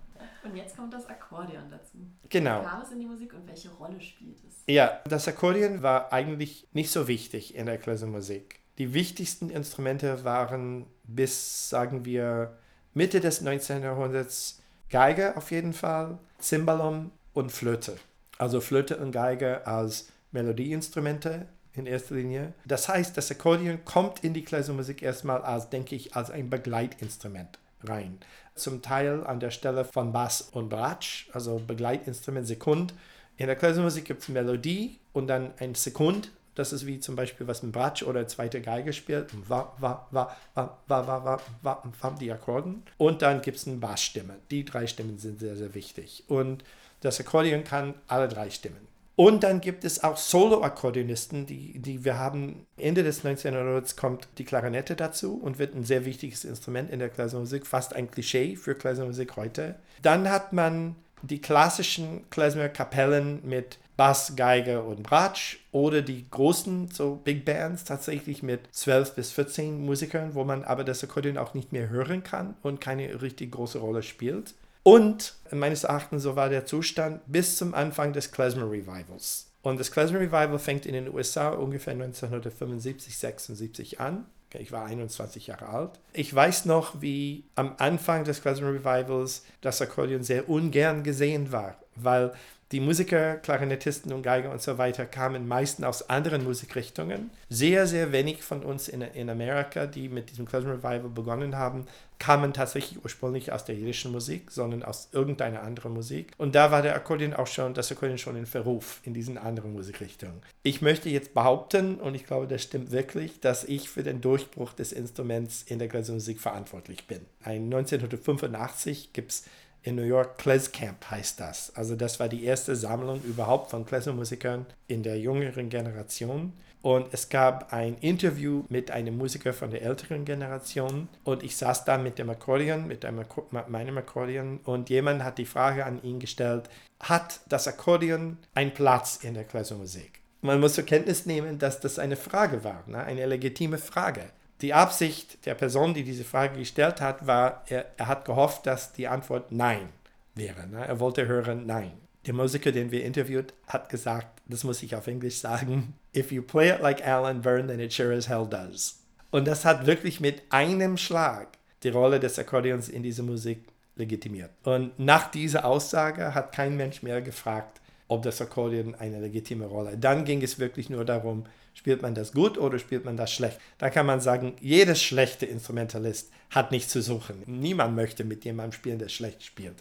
[0.45, 1.99] Und jetzt kommt das Akkordeon dazu.
[2.29, 2.63] Genau.
[2.63, 4.63] Wie kam es in die Musik und welche Rolle spielt es?
[4.67, 8.62] Ja, das Akkordeon war eigentlich nicht so wichtig in der Klezmermusik.
[8.79, 12.57] Die wichtigsten Instrumente waren bis, sagen wir,
[12.95, 13.83] Mitte des 19.
[13.83, 17.97] Jahrhunderts Geige auf jeden Fall, Cimbalom und Flöte.
[18.39, 22.53] Also Flöte und Geige als Melodieinstrumente in erster Linie.
[22.67, 27.59] Das heißt, das Akkordeon kommt in die Klezmermusik erstmal als, denke ich, als ein Begleitinstrument
[27.85, 28.19] rein.
[28.55, 32.95] Zum Teil an der Stelle von Bass und Bratsch, also Begleitinstrument Sekund.
[33.37, 37.47] In der Klezmermusik gibt es Melodie und dann ein Sekund das ist wie zum Beispiel,
[37.47, 39.31] was ein Bratsch oder zweite Geige spielt.
[39.49, 42.83] Wa, wa, wa, wa, wa, wa, wa, wa, wa, die Akkorden.
[42.99, 44.37] Und dann gibt es eine Bassstimme.
[44.51, 46.25] Die drei Stimmen sind sehr, sehr wichtig.
[46.29, 46.65] Und
[47.01, 48.93] das Akkordeon kann alle drei Stimmen.
[49.15, 52.67] Und dann gibt es auch Solo-Akkordeonisten, die, die wir haben.
[52.77, 53.53] Ende des 19.
[53.53, 57.95] Jahrhunderts kommt die Klarinette dazu und wird ein sehr wichtiges Instrument in der Klezmermusik, fast
[57.95, 59.77] ein Klischee für Klezmermusik heute.
[60.01, 67.21] Dann hat man die klassischen Klezmer-Kapellen mit Bass, Geige und Bratsch oder die großen so
[67.23, 71.73] Big Bands tatsächlich mit 12 bis 14 Musikern, wo man aber das Akkordeon auch nicht
[71.73, 74.55] mehr hören kann und keine richtig große Rolle spielt.
[74.83, 79.49] Und meines Erachtens so war der Zustand bis zum Anfang des Klezmer Revivals.
[79.63, 84.27] Und das Klezmer Revival fängt in den USA ungefähr 1975, 76 an.
[84.59, 85.93] Ich war 21 Jahre alt.
[86.13, 91.77] Ich weiß noch, wie am Anfang des Klezmer Revivals das Akkordeon sehr ungern gesehen war,
[91.95, 92.33] weil
[92.73, 97.31] Die Musiker, Klarinettisten und Geiger und so weiter kamen meistens aus anderen Musikrichtungen.
[97.51, 101.87] Sehr, sehr wenig von uns in, in Amerika, die mit diesem Klezmer Revival begonnen haben,
[102.19, 106.33] kamen tatsächlich ursprünglich aus der jiddischen Musik, sondern aus irgendeiner anderen Musik.
[106.39, 109.75] Und da war der Akkordeon auch schon, das Akkordeon schon in Verruf in diesen anderen
[109.75, 110.41] Musikrichtungen.
[110.63, 114.73] Ich möchte jetzt behaupten, und ich glaube, das stimmt wirklich, dass ich für den Durchbruch
[114.73, 117.21] des Instruments in der Musik verantwortlich bin.
[117.43, 119.45] Ein 1985 gibt es
[119.83, 121.75] in New York, Klez Camp heißt das.
[121.75, 126.53] Also das war die erste Sammlung überhaupt von Klezmermusikern in der jüngeren Generation.
[126.83, 131.09] Und es gab ein Interview mit einem Musiker von der älteren Generation.
[131.23, 133.25] Und ich saß da mit dem Akkordeon, mit einem,
[133.69, 134.61] meinem Akkordeon.
[134.65, 136.69] Und jemand hat die Frage an ihn gestellt,
[137.01, 140.21] hat das Akkordeon einen Platz in der Klezmermusik?
[140.41, 142.99] Man muss zur Kenntnis nehmen, dass das eine Frage war, ne?
[142.99, 144.23] eine legitime Frage.
[144.63, 148.93] Die Absicht der Person, die diese Frage gestellt hat, war, er, er hat gehofft, dass
[148.93, 149.89] die Antwort Nein
[150.37, 150.69] wäre.
[150.69, 150.87] Ne?
[150.87, 151.93] Er wollte hören Nein.
[152.27, 156.43] Der Musiker, den wir interviewt, hat gesagt, das muss ich auf Englisch sagen, If you
[156.43, 159.01] play it like Alan Byrne, then it sure as hell does.
[159.33, 161.49] Und das hat wirklich mit einem Schlag
[161.83, 163.65] die Rolle des Akkordeons in dieser Musik
[163.97, 164.51] legitimiert.
[164.63, 167.81] Und nach dieser Aussage hat kein Mensch mehr gefragt,
[168.13, 169.97] ob das Akkordeon eine legitime Rolle.
[169.99, 171.45] Dann ging es wirklich nur darum,
[171.75, 173.59] Spielt man das gut oder spielt man das schlecht?
[173.79, 177.43] Da kann man sagen, jeder schlechte Instrumentalist hat nichts zu suchen.
[177.47, 179.77] Niemand möchte mit jemandem spielen, der schlecht spielt.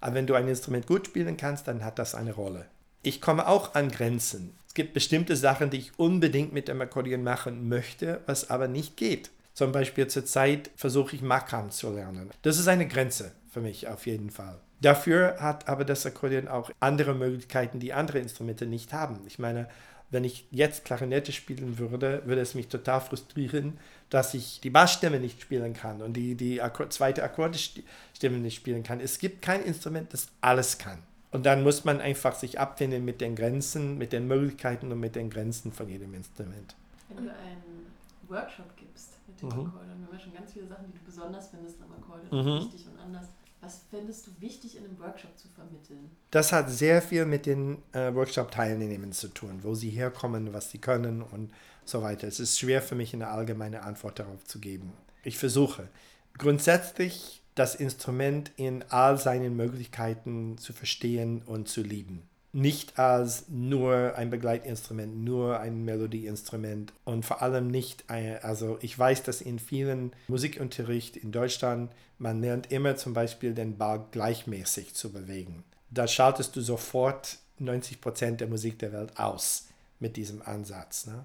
[0.00, 2.66] Aber wenn du ein Instrument gut spielen kannst, dann hat das eine Rolle.
[3.02, 4.54] Ich komme auch an Grenzen.
[4.66, 8.96] Es gibt bestimmte Sachen, die ich unbedingt mit dem Akkordeon machen möchte, was aber nicht
[8.96, 9.30] geht.
[9.54, 12.30] Zum Beispiel zurzeit versuche ich Makam zu lernen.
[12.42, 14.60] Das ist eine Grenze für mich auf jeden Fall.
[14.80, 19.20] Dafür hat aber das Akkordeon auch andere Möglichkeiten, die andere Instrumente nicht haben.
[19.26, 19.68] Ich meine,
[20.10, 25.20] wenn ich jetzt Klarinette spielen würde, würde es mich total frustrieren, dass ich die Bassstimme
[25.20, 29.00] nicht spielen kann und die, die Akkord, zweite Akkordestimme nicht spielen kann.
[29.00, 31.02] Es gibt kein Instrument, das alles kann.
[31.30, 35.14] Und dann muss man einfach sich abfinden mit den Grenzen, mit den Möglichkeiten und mit
[35.14, 36.74] den Grenzen von jedem Instrument.
[37.08, 37.86] Wenn du einen
[38.28, 39.66] Workshop gibst mit dem mhm.
[39.66, 42.64] Akkordeon, wir haben ja schon ganz viele Sachen, die du besonders findest am Akkordeon, mhm.
[42.64, 43.26] wichtig und anders.
[43.60, 46.10] Was findest du wichtig in einem Workshop zu vermitteln?
[46.30, 50.78] Das hat sehr viel mit den äh, Workshop-Teilnehmern zu tun, wo sie herkommen, was sie
[50.78, 51.50] können und
[51.84, 52.28] so weiter.
[52.28, 54.92] Es ist schwer für mich, eine allgemeine Antwort darauf zu geben.
[55.24, 55.88] Ich versuche
[56.36, 64.14] grundsätzlich das Instrument in all seinen Möglichkeiten zu verstehen und zu lieben nicht als nur
[64.16, 69.58] ein Begleitinstrument, nur ein Melodieinstrument und vor allem nicht, ein, also ich weiß, dass in
[69.58, 75.62] vielen Musikunterricht in Deutschland man lernt immer zum Beispiel den Ball gleichmäßig zu bewegen.
[75.90, 79.68] Da schaltest du sofort 90 Prozent der Musik der Welt aus
[80.00, 81.06] mit diesem Ansatz.
[81.06, 81.24] Ne?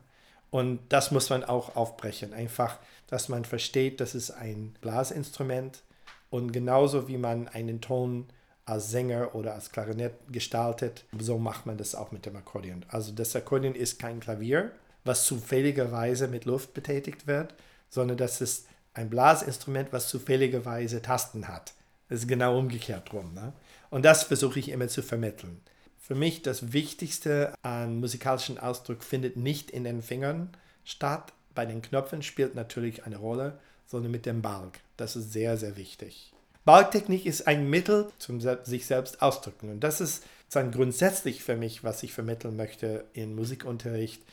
[0.51, 2.33] Und das muss man auch aufbrechen.
[2.33, 5.81] Einfach, dass man versteht, das ist ein Blasinstrument
[6.29, 8.27] und genauso wie man einen Ton
[8.65, 11.03] als Sänger oder als Klarinett gestaltet.
[11.17, 12.85] So macht man das auch mit dem Akkordeon.
[12.87, 14.71] Also das Akkordeon ist kein Klavier,
[15.03, 17.53] was zufälligerweise mit Luft betätigt wird,
[17.89, 21.73] sondern das ist ein Blasinstrument, was zufälligerweise Tasten hat.
[22.09, 23.33] Das ist genau umgekehrt drum.
[23.33, 23.53] Ne?
[23.89, 25.61] Und das versuche ich immer zu vermitteln.
[25.99, 30.49] Für mich das Wichtigste an musikalischen Ausdruck findet nicht in den Fingern
[30.83, 31.33] statt.
[31.55, 34.79] Bei den Knöpfen spielt natürlich eine Rolle, sondern mit dem Balg.
[34.97, 36.33] Das ist sehr, sehr wichtig.
[36.65, 39.69] Balgtechnik ist ein Mittel zum sich selbst ausdrücken.
[39.69, 44.23] Und das ist dann grundsätzlich für mich, was ich vermitteln möchte in Musikunterricht,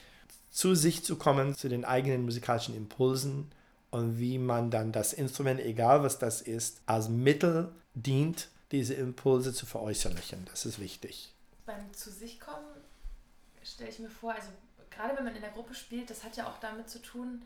[0.51, 3.51] zu sich zu kommen, zu den eigenen musikalischen Impulsen
[3.91, 9.53] und wie man dann das Instrument, egal was das ist, als Mittel dient, diese Impulse
[9.53, 10.45] zu veräußerlichen.
[10.51, 11.33] Das ist wichtig.
[11.67, 12.67] Beim zu sich kommen
[13.63, 14.49] stelle ich mir vor, also
[14.91, 17.43] gerade wenn man in der Gruppe spielt, das hat ja auch damit zu tun,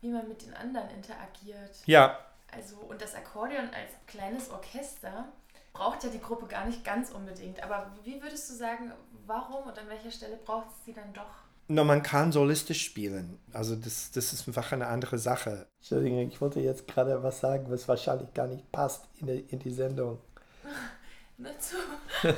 [0.00, 1.76] wie man mit den anderen interagiert.
[1.86, 2.18] Ja,
[2.52, 5.28] also, und das Akkordeon als kleines Orchester
[5.72, 7.62] braucht ja die Gruppe gar nicht ganz unbedingt.
[7.62, 8.92] Aber wie würdest du sagen,
[9.26, 11.42] warum und an welcher Stelle braucht es sie dann doch?
[11.68, 13.38] No, man kann solistisch spielen.
[13.52, 15.66] Also das, das ist einfach eine andere Sache.
[15.78, 19.58] Entschuldigung, ich wollte jetzt gerade was sagen, was wahrscheinlich gar nicht passt in, die, in
[19.58, 20.18] die Sendung.
[21.38, 21.76] Dazu.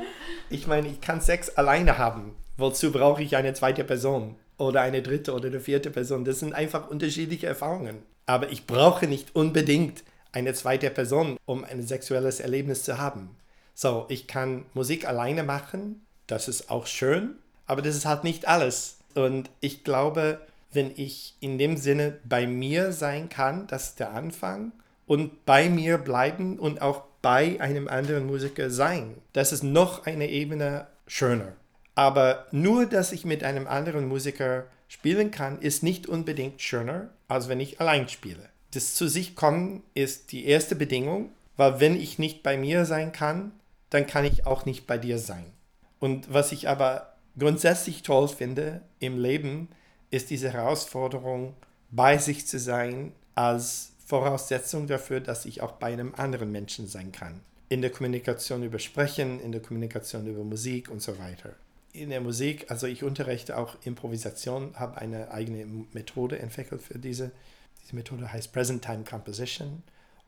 [0.50, 2.36] ich meine, ich kann Sex alleine haben.
[2.56, 4.36] Wozu brauche ich eine zweite Person?
[4.60, 6.26] Oder eine dritte oder eine vierte Person?
[6.26, 8.02] Das sind einfach unterschiedliche Erfahrungen.
[8.26, 13.30] Aber ich brauche nicht unbedingt eine zweite Person, um ein sexuelles Erlebnis zu haben.
[13.74, 18.48] So, ich kann Musik alleine machen, das ist auch schön, aber das ist halt nicht
[18.48, 18.98] alles.
[19.14, 20.42] Und ich glaube,
[20.74, 24.72] wenn ich in dem Sinne bei mir sein kann, das ist der Anfang,
[25.06, 30.28] und bei mir bleiben und auch bei einem anderen Musiker sein, das ist noch eine
[30.28, 31.54] Ebene schöner.
[32.00, 37.50] Aber nur, dass ich mit einem anderen Musiker spielen kann, ist nicht unbedingt schöner, als
[37.50, 38.48] wenn ich allein spiele.
[38.70, 41.28] Das zu sich kommen ist die erste Bedingung,
[41.58, 43.52] weil wenn ich nicht bei mir sein kann,
[43.90, 45.44] dann kann ich auch nicht bei dir sein.
[45.98, 49.68] Und was ich aber grundsätzlich toll finde im Leben,
[50.10, 51.54] ist diese Herausforderung,
[51.90, 57.12] bei sich zu sein, als Voraussetzung dafür, dass ich auch bei einem anderen Menschen sein
[57.12, 57.42] kann.
[57.68, 61.56] In der Kommunikation über Sprechen, in der Kommunikation über Musik und so weiter.
[61.92, 67.32] In der Musik, also ich unterrichte auch Improvisation, habe eine eigene Methode entwickelt für diese.
[67.82, 69.82] Diese Methode heißt Present Time Composition.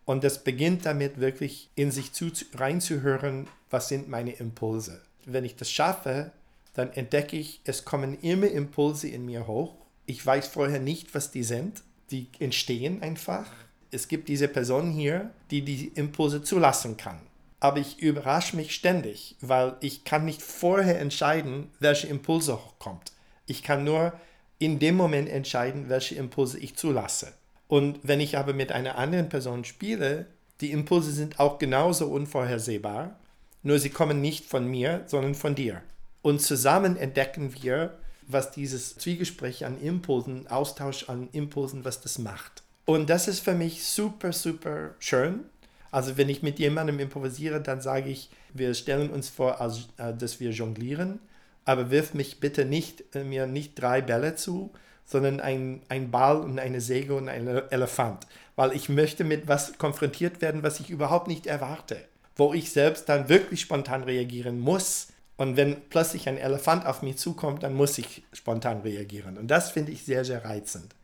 [0.04, 5.00] Und das beginnt damit, wirklich in sich zu, reinzuhören, was sind meine Impulse.
[5.24, 6.32] Wenn ich das schaffe,
[6.74, 9.74] dann entdecke ich, es kommen immer Impulse in mir hoch.
[10.06, 11.82] Ich weiß vorher nicht, was die sind.
[12.10, 13.46] Die entstehen einfach.
[13.90, 17.20] Es gibt diese Person hier, die die Impulse zulassen kann.
[17.62, 23.12] Aber ich überrasche mich ständig, weil ich kann nicht vorher entscheiden, welche Impulse hochkommt.
[23.46, 24.14] Ich kann nur
[24.58, 27.34] in dem Moment entscheiden, welche Impulse ich zulasse.
[27.68, 30.26] Und wenn ich aber mit einer anderen Person spiele,
[30.60, 33.16] die Impulse sind auch genauso unvorhersehbar,
[33.62, 35.82] nur sie kommen nicht von mir, sondern von dir.
[36.20, 37.96] Und zusammen entdecken wir,
[38.26, 42.64] was dieses Zwiegespräch an Impulsen, Austausch an Impulsen, was das macht.
[42.86, 45.44] Und das ist für mich super, super schön.
[45.92, 50.12] Also wenn ich mit jemandem improvisiere, dann sage ich, wir stellen uns vor, als, äh,
[50.14, 51.20] dass wir jonglieren,
[51.64, 54.72] aber wirf mich bitte nicht, äh, mir nicht drei Bälle zu,
[55.04, 58.26] sondern ein, ein Ball und eine Säge und ein Elefant.
[58.56, 61.98] Weil ich möchte mit was konfrontiert werden, was ich überhaupt nicht erwarte.
[62.36, 65.08] Wo ich selbst dann wirklich spontan reagieren muss.
[65.36, 69.36] Und wenn plötzlich ein Elefant auf mich zukommt, dann muss ich spontan reagieren.
[69.36, 70.94] Und das finde ich sehr, sehr reizend.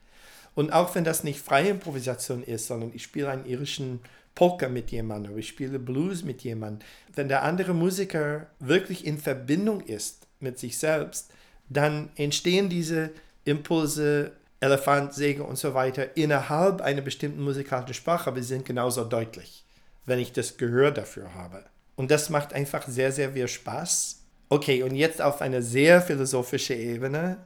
[0.55, 4.01] Und auch wenn das nicht freie Improvisation ist, sondern ich spiele einen irischen
[4.39, 9.19] Poker mit jemandem, oder ich spiele Blues mit jemandem, wenn der andere Musiker wirklich in
[9.19, 11.33] Verbindung ist mit sich selbst,
[11.69, 13.11] dann entstehen diese
[13.45, 14.31] Impulse,
[14.61, 19.65] Elefant, Säge und so weiter innerhalb einer bestimmten musikalischen Sprache, aber sie sind genauso deutlich,
[20.07, 21.65] wenn ich das Gehör dafür habe.
[21.97, 24.21] Und das macht einfach sehr, sehr viel Spaß.
[24.51, 27.39] Okay, und jetzt auf einer sehr philosophischen Ebene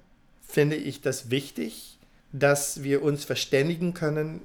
[0.46, 1.98] finde ich das wichtig,
[2.32, 4.42] dass wir uns verständigen können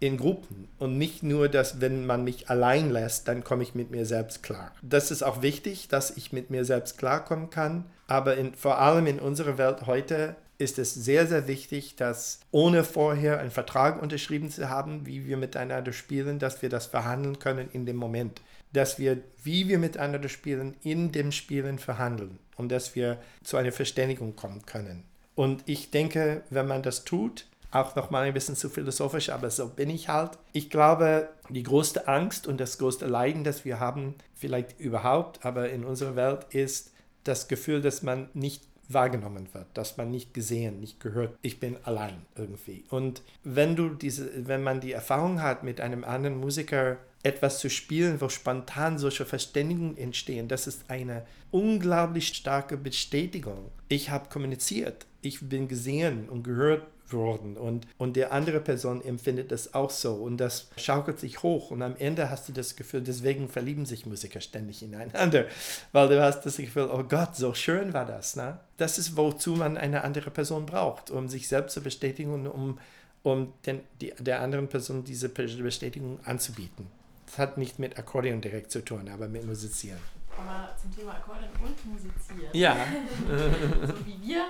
[0.00, 3.90] in Gruppen und nicht nur, dass wenn man mich allein lässt, dann komme ich mit
[3.90, 4.72] mir selbst klar.
[4.82, 9.06] Das ist auch wichtig, dass ich mit mir selbst klarkommen kann, aber in, vor allem
[9.06, 14.50] in unserer Welt heute ist es sehr, sehr wichtig, dass ohne vorher einen Vertrag unterschrieben
[14.50, 18.40] zu haben, wie wir miteinander spielen, dass wir das verhandeln können in dem Moment.
[18.72, 23.72] Dass wir, wie wir miteinander spielen, in dem Spielen verhandeln und dass wir zu einer
[23.72, 25.04] Verständigung kommen können.
[25.34, 29.68] Und ich denke, wenn man das tut, auch nochmal ein bisschen zu philosophisch, aber so
[29.68, 30.38] bin ich halt.
[30.52, 35.70] Ich glaube, die größte Angst und das größte Leiden, das wir haben, vielleicht überhaupt, aber
[35.70, 36.92] in unserer Welt, ist
[37.24, 41.36] das Gefühl, dass man nicht wahrgenommen wird, dass man nicht gesehen, nicht gehört.
[41.42, 42.84] Ich bin allein irgendwie.
[42.90, 47.70] Und wenn du diese, wenn man die Erfahrung hat, mit einem anderen Musiker etwas zu
[47.70, 53.70] spielen, wo spontan solche Verständigungen entstehen, das ist eine unglaublich starke Bestätigung.
[53.88, 59.52] Ich habe kommuniziert, ich bin gesehen und gehört worden und, und der andere Person empfindet
[59.52, 63.02] das auch so und das schaukelt sich hoch und am Ende hast du das Gefühl,
[63.02, 65.46] deswegen verlieben sich Musiker ständig ineinander,
[65.92, 68.36] weil du hast das Gefühl, oh Gott, so schön war das.
[68.36, 68.58] Ne?
[68.76, 72.78] Das ist, wozu man eine andere Person braucht, um sich selbst zu bestätigen und um,
[73.22, 76.86] um den, die, der anderen Person diese Bestätigung anzubieten.
[77.26, 79.98] Das hat nicht mit Akkordeon direkt zu tun, aber mit Musizieren.
[80.36, 82.50] Aber zum Thema Akkordeon und Musizieren.
[82.52, 82.76] Ja.
[83.86, 84.46] so wie wir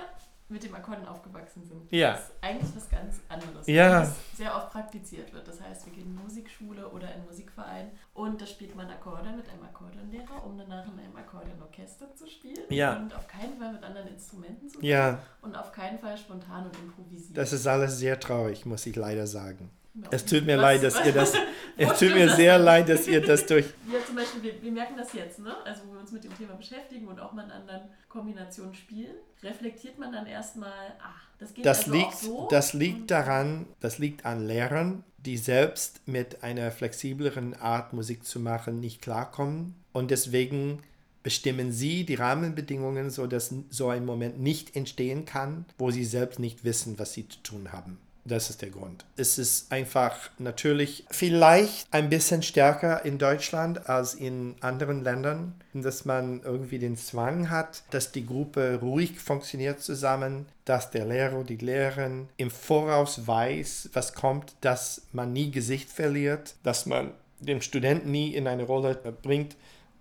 [0.47, 1.91] mit dem Akkordeon aufgewachsen sind.
[1.91, 2.11] Ja.
[2.11, 3.67] Das ist eigentlich was ganz anderes.
[3.67, 4.01] Ja.
[4.01, 5.47] Das sehr oft praktiziert wird.
[5.47, 9.49] Das heißt, wir gehen in Musikschule oder in Musikverein und da spielt man Akkordeon mit
[9.49, 12.63] einem Akkordeonlehrer, um danach in einem Akkordeonorchester zu spielen.
[12.69, 12.97] Ja.
[12.97, 15.19] Und auf keinen Fall mit anderen Instrumenten zu Ja.
[15.41, 17.33] Und auf keinen Fall spontan und improvisieren.
[17.35, 19.71] Das ist alles sehr traurig, muss ich leider sagen.
[20.01, 20.09] Ja.
[20.11, 21.33] Es tut mir Was- leid, dass ihr das.
[21.77, 23.65] Es tut mir das sehr leid, dass ihr das durch.
[23.85, 25.55] Wir zum Beispiel, wir, wir merken das jetzt, ne?
[25.65, 29.15] Also wo wir uns mit dem Thema beschäftigen und auch mal in anderen Kombinationen spielen,
[29.43, 32.47] reflektiert man dann erstmal, ach, das geht Das also liegt, auch so.
[32.49, 38.39] das liegt daran, das liegt an Lehrern, die selbst mit einer flexibleren Art Musik zu
[38.39, 40.81] machen nicht klarkommen und deswegen
[41.23, 46.39] bestimmen sie die Rahmenbedingungen, so dass so ein Moment nicht entstehen kann, wo sie selbst
[46.39, 47.97] nicht wissen, was sie zu tun haben.
[48.27, 49.05] Das ist der Grund.
[49.17, 56.05] Es ist einfach natürlich vielleicht ein bisschen stärker in Deutschland als in anderen Ländern, dass
[56.05, 61.57] man irgendwie den Zwang hat, dass die Gruppe ruhig funktioniert zusammen, dass der Lehrer, die
[61.57, 68.09] Lehrerin im Voraus weiß, was kommt, dass man nie Gesicht verliert, dass man den Studenten
[68.09, 69.55] nie in eine Rolle bringt,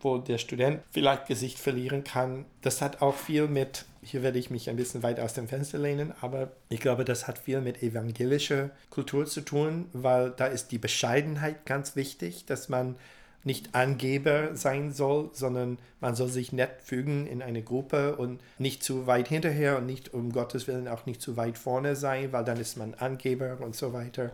[0.04, 2.44] wo der Student vielleicht Gesicht verlieren kann.
[2.60, 5.78] Das hat auch viel mit, hier werde ich mich ein bisschen weit aus dem Fenster
[5.78, 10.68] lehnen, aber ich glaube, das hat viel mit evangelischer Kultur zu tun, weil da ist
[10.68, 12.96] die Bescheidenheit ganz wichtig, dass man
[13.44, 18.82] nicht Angeber sein soll, sondern man soll sich nett fügen in eine Gruppe und nicht
[18.82, 22.44] zu weit hinterher und nicht um Gottes Willen auch nicht zu weit vorne sein, weil
[22.44, 24.32] dann ist man Angeber und so weiter.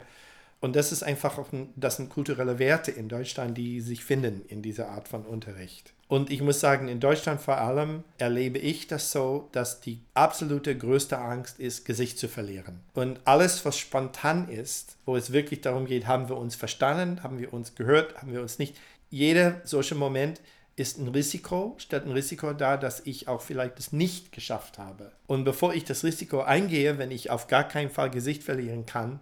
[0.60, 4.60] Und das ist einfach ein, das sind kulturelle Werte in Deutschland, die sich finden in
[4.60, 5.94] dieser Art von Unterricht.
[6.06, 10.76] Und ich muss sagen, in Deutschland vor allem erlebe ich das so, dass die absolute
[10.76, 12.80] größte Angst ist, Gesicht zu verlieren.
[12.94, 17.38] Und alles, was spontan ist, wo es wirklich darum geht, haben wir uns verstanden, haben
[17.38, 18.76] wir uns gehört, haben wir uns nicht.
[19.08, 20.40] Jeder solche Moment
[20.76, 25.12] ist ein Risiko, stellt ein Risiko dar, dass ich auch vielleicht es nicht geschafft habe.
[25.26, 29.20] Und bevor ich das Risiko eingehe, wenn ich auf gar keinen Fall Gesicht verlieren kann,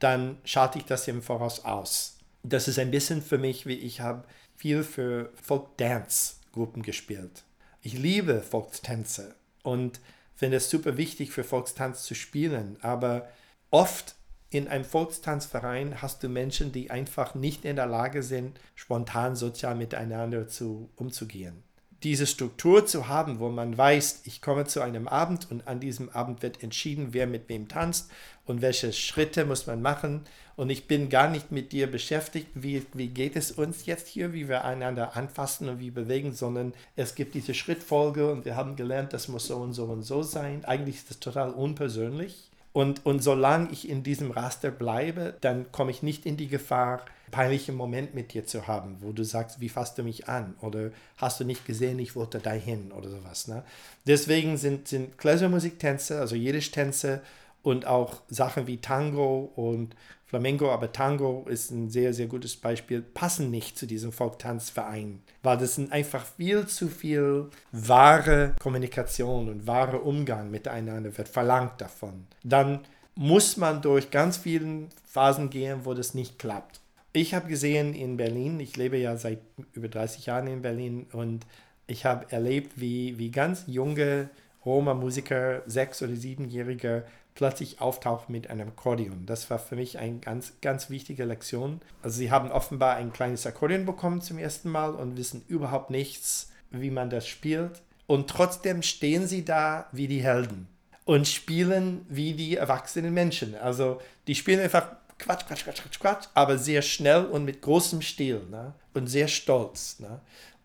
[0.00, 2.18] dann schalte ich das im Voraus aus.
[2.42, 4.24] Das ist ein bisschen für mich, wie ich habe
[4.56, 7.44] viel für Folk-Dance-Gruppen gespielt.
[7.82, 10.00] Ich liebe Volkstänze und
[10.34, 13.28] finde es super wichtig für Volkstanz zu spielen, aber
[13.70, 14.16] oft
[14.50, 19.76] in einem Volkstanzverein hast du Menschen, die einfach nicht in der Lage sind, spontan sozial
[19.76, 21.62] miteinander zu, umzugehen
[22.02, 26.08] diese Struktur zu haben, wo man weiß, ich komme zu einem Abend und an diesem
[26.10, 28.10] Abend wird entschieden, wer mit wem tanzt
[28.46, 30.22] und welche Schritte muss man machen.
[30.56, 34.32] Und ich bin gar nicht mit dir beschäftigt, wie, wie geht es uns jetzt hier,
[34.32, 38.76] wie wir einander anfassen und wie bewegen, sondern es gibt diese Schrittfolge und wir haben
[38.76, 40.64] gelernt, das muss so und so und so sein.
[40.64, 42.50] Eigentlich ist das total unpersönlich.
[42.72, 47.04] Und, und solange ich in diesem Raster bleibe, dann komme ich nicht in die Gefahr,
[47.30, 50.54] peinlichen Moment mit dir zu haben, wo du sagst, wie fasst du mich an?
[50.60, 53.48] Oder hast du nicht gesehen, ich wollte dahin oder sowas.
[53.48, 53.62] Ne?
[54.06, 57.22] Deswegen sind, sind Kläsermusiktänze, also Jiddisch-Tänze
[57.62, 59.94] und auch Sachen wie Tango und
[60.30, 65.58] Flamenco, aber Tango ist ein sehr, sehr gutes Beispiel, passen nicht zu diesem Folktanzverein, weil
[65.58, 72.26] das sind einfach viel zu viel wahre Kommunikation und wahre Umgang miteinander wird verlangt davon.
[72.44, 72.80] Dann
[73.16, 76.79] muss man durch ganz viele Phasen gehen, wo das nicht klappt.
[77.12, 79.40] Ich habe gesehen in Berlin, ich lebe ja seit
[79.72, 81.44] über 30 Jahren in Berlin und
[81.88, 84.30] ich habe erlebt, wie, wie ganz junge
[84.64, 87.04] Roma-Musiker, sechs- oder siebenjährige,
[87.34, 89.26] plötzlich auftauchen mit einem Akkordeon.
[89.26, 91.80] Das war für mich eine ganz, ganz wichtige Lektion.
[92.02, 96.52] Also sie haben offenbar ein kleines Akkordeon bekommen zum ersten Mal und wissen überhaupt nichts,
[96.70, 97.82] wie man das spielt.
[98.06, 100.68] Und trotzdem stehen sie da wie die Helden
[101.04, 103.56] und spielen wie die erwachsenen Menschen.
[103.56, 108.02] Also die spielen einfach Quatsch, Quatsch, Quatsch, Quatsch, Quatsch, aber sehr schnell und mit großem
[108.02, 108.74] Stil ne?
[108.94, 110.00] und sehr stolz.
[110.00, 110.20] Ne?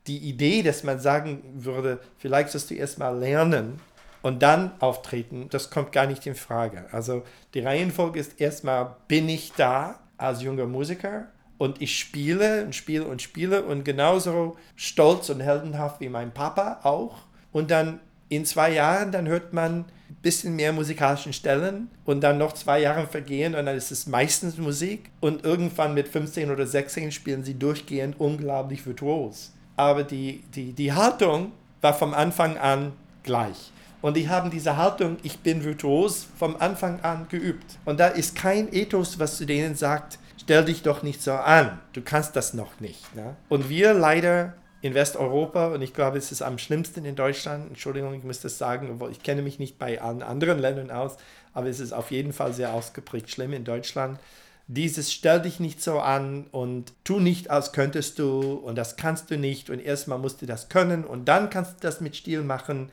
[0.07, 3.79] Die Idee, dass man sagen würde, vielleicht sollst du erst mal lernen
[4.21, 6.85] und dann auftreten, das kommt gar nicht in Frage.
[6.91, 11.27] Also die Reihenfolge ist erstmal, bin ich da als junger Musiker
[11.57, 16.79] und ich spiele und spiele und spiele und genauso stolz und heldenhaft wie mein Papa
[16.83, 17.19] auch.
[17.51, 17.99] Und dann
[18.29, 19.85] in zwei Jahren, dann hört man,
[20.21, 24.57] bisschen mehr musikalischen Stellen und dann noch zwei Jahre vergehen und dann ist es meistens
[24.57, 29.53] Musik und irgendwann mit 15 oder 16 spielen sie durchgehend unglaublich virtuos.
[29.75, 31.51] Aber die, die, die Haltung
[31.81, 32.93] war vom Anfang an
[33.23, 33.71] gleich.
[34.01, 37.77] Und die haben diese Haltung, ich bin virtuos, vom Anfang an geübt.
[37.85, 41.79] Und da ist kein Ethos, was zu denen sagt, stell dich doch nicht so an,
[41.93, 43.15] du kannst das noch nicht.
[43.15, 43.35] Ne?
[43.49, 47.67] Und wir leider in Westeuropa und ich glaube, es ist am schlimmsten in Deutschland.
[47.67, 51.17] Entschuldigung, ich muss das sagen, obwohl ich kenne mich nicht bei allen anderen Ländern aus,
[51.53, 54.19] aber es ist auf jeden Fall sehr ausgeprägt schlimm in Deutschland.
[54.67, 59.29] Dieses stell dich nicht so an und tu nicht, als könntest du und das kannst
[59.29, 62.41] du nicht und erstmal musst du das können und dann kannst du das mit Stil
[62.41, 62.89] machen.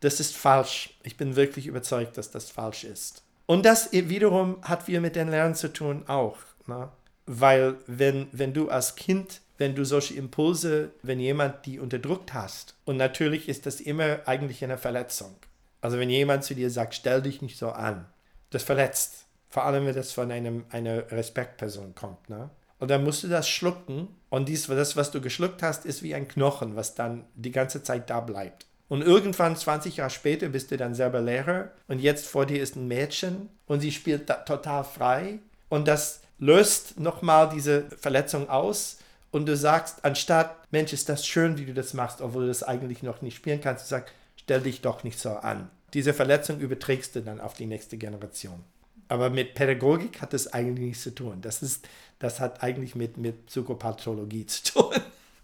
[0.00, 0.98] Das ist falsch.
[1.02, 3.22] Ich bin wirklich überzeugt, dass das falsch ist.
[3.44, 6.36] Und das wiederum hat viel mit den Lernen zu tun auch.
[6.66, 6.88] Ne?
[7.26, 12.76] Weil wenn, wenn du als Kind wenn du solche Impulse, wenn jemand die unterdrückt hast.
[12.86, 15.36] Und natürlich ist das immer eigentlich eine Verletzung.
[15.82, 18.06] Also wenn jemand zu dir sagt, stell dich nicht so an,
[18.48, 19.26] das verletzt.
[19.50, 22.30] Vor allem, wenn das von einem, einer Respektperson kommt.
[22.30, 22.48] Ne?
[22.78, 24.08] Und dann musst du das schlucken.
[24.30, 27.82] Und dies, das, was du geschluckt hast, ist wie ein Knochen, was dann die ganze
[27.82, 28.64] Zeit da bleibt.
[28.88, 31.70] Und irgendwann, 20 Jahre später, bist du dann selber Lehrer.
[31.86, 35.40] Und jetzt vor dir ist ein Mädchen und sie spielt total frei.
[35.68, 38.99] Und das löst nochmal diese Verletzung aus
[39.30, 42.62] und du sagst, anstatt, Mensch, ist das schön, wie du das machst, obwohl du das
[42.62, 45.70] eigentlich noch nicht spielen kannst, du sagst, stell dich doch nicht so an.
[45.94, 48.64] Diese Verletzung überträgst du dann auf die nächste Generation.
[49.08, 51.40] Aber mit Pädagogik hat das eigentlich nichts zu tun.
[51.40, 51.88] Das, ist,
[52.20, 54.94] das hat eigentlich mit, mit Psychopathologie zu tun.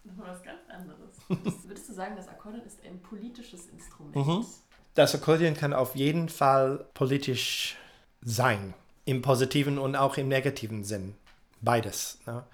[0.04, 1.10] Nochmal was ganz anderes.
[1.64, 4.14] Würdest du sagen, das Akkordeon ist ein politisches Instrument?
[4.14, 4.46] Mhm.
[4.94, 7.76] Das Akkordeon kann auf jeden Fall politisch
[8.22, 8.74] sein.
[9.04, 11.14] Im positiven und auch im negativen Sinn.
[11.60, 12.18] Beides.
[12.26, 12.44] Ne?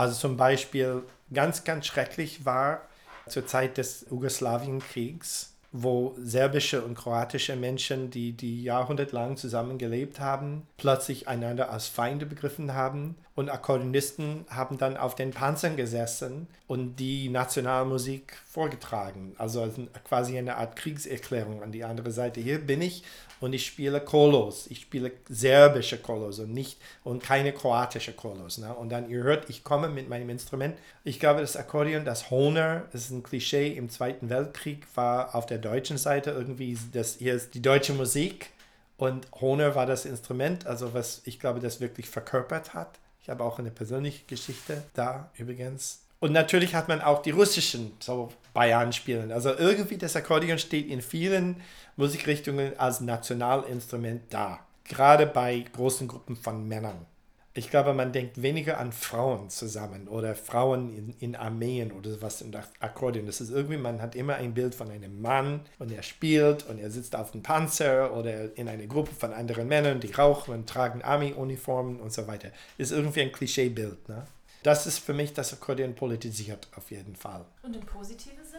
[0.00, 2.80] Also zum Beispiel ganz, ganz schrecklich war
[3.28, 11.28] zur Zeit des Jugoslawienkriegs, wo serbische und kroatische Menschen, die die jahrhundertelang zusammengelebt haben, plötzlich
[11.28, 13.16] einander als Feinde begriffen haben.
[13.40, 19.34] Und Akkordeonisten haben dann auf den Panzern gesessen und die Nationalmusik vorgetragen.
[19.38, 19.66] Also
[20.04, 22.42] quasi eine Art Kriegserklärung an die andere Seite.
[22.42, 23.02] Hier bin ich
[23.40, 24.66] und ich spiele Kolos.
[24.68, 28.58] Ich spiele serbische Kolos und nicht und keine kroatische Kolos.
[28.58, 28.74] Ne?
[28.74, 30.76] Und dann, ihr hört, ich komme mit meinem Instrument.
[31.02, 35.46] Ich glaube, das Akkordeon, das Honer, das ist ein Klischee im Zweiten Weltkrieg, war auf
[35.46, 38.50] der deutschen Seite irgendwie, das hier ist die deutsche Musik.
[38.98, 42.98] Und Honer war das Instrument, also was ich glaube, das wirklich verkörpert hat.
[43.30, 46.00] Ich habe auch eine persönliche Geschichte da übrigens.
[46.18, 49.30] Und natürlich hat man auch die russischen so Bayern spielen.
[49.30, 51.62] Also irgendwie das Akkordeon steht in vielen
[51.94, 54.58] Musikrichtungen als Nationalinstrument da.
[54.82, 57.06] Gerade bei großen Gruppen von Männern.
[57.52, 62.42] Ich glaube, man denkt weniger an Frauen zusammen oder Frauen in, in Armeen oder sowas
[62.42, 63.26] im Akkordeon.
[63.26, 66.78] Das ist irgendwie, man hat immer ein Bild von einem Mann und er spielt und
[66.78, 70.68] er sitzt auf dem Panzer oder in einer Gruppe von anderen Männern, die rauchen und
[70.68, 72.50] tragen Army-Uniformen und so weiter.
[72.78, 74.08] Ist irgendwie ein Klischeebild.
[74.08, 74.24] Ne?
[74.62, 77.44] Das ist für mich das Akkordeon politisiert auf jeden Fall.
[77.62, 78.49] Und im positiven Sinne?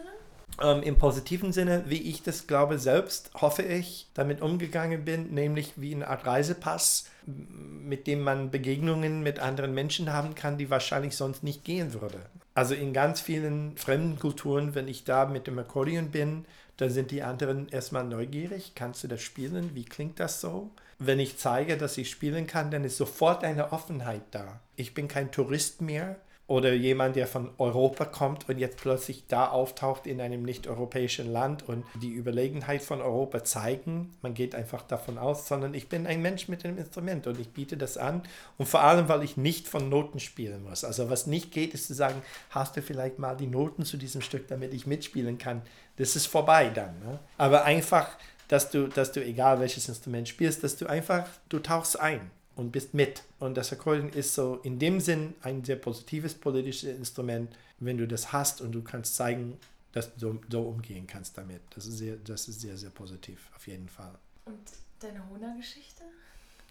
[0.60, 5.72] Ähm, im positiven Sinne, wie ich das glaube selbst, hoffe ich, damit umgegangen bin, nämlich
[5.76, 11.16] wie eine Art Reisepass, mit dem man Begegnungen mit anderen Menschen haben kann, die wahrscheinlich
[11.16, 12.18] sonst nicht gehen würde.
[12.54, 16.44] Also in ganz vielen fremden Kulturen, wenn ich da mit dem Akkordeon bin,
[16.76, 18.72] dann sind die anderen erstmal neugierig.
[18.74, 19.74] Kannst du das spielen?
[19.74, 20.70] Wie klingt das so?
[20.98, 24.60] Wenn ich zeige, dass ich spielen kann, dann ist sofort eine Offenheit da.
[24.76, 26.16] Ich bin kein Tourist mehr
[26.48, 31.68] oder jemand, der von Europa kommt und jetzt plötzlich da auftaucht in einem nicht-europäischen Land
[31.68, 34.12] und die Überlegenheit von Europa zeigen.
[34.22, 37.48] Man geht einfach davon aus, sondern ich bin ein Mensch mit einem Instrument und ich
[37.50, 38.22] biete das an.
[38.58, 40.84] Und vor allem, weil ich nicht von Noten spielen muss.
[40.84, 42.20] Also was nicht geht, ist zu sagen,
[42.50, 45.62] hast du vielleicht mal die Noten zu diesem Stück, damit ich mitspielen kann.
[45.96, 46.98] Das ist vorbei dann.
[47.00, 47.18] Ne?
[47.38, 48.08] Aber einfach,
[48.48, 52.72] dass du, dass du, egal welches Instrument spielst, dass du einfach, du tauchst ein und
[52.72, 53.22] bist mit.
[53.38, 58.06] Und das Akkordeon ist so in dem Sinn ein sehr positives politisches Instrument, wenn du
[58.06, 59.58] das hast und du kannst zeigen,
[59.92, 61.60] dass du so umgehen kannst damit.
[61.74, 64.14] Das ist sehr, das ist sehr, sehr positiv, auf jeden Fall.
[64.44, 64.58] Und
[65.00, 66.02] deine Hona-Geschichte?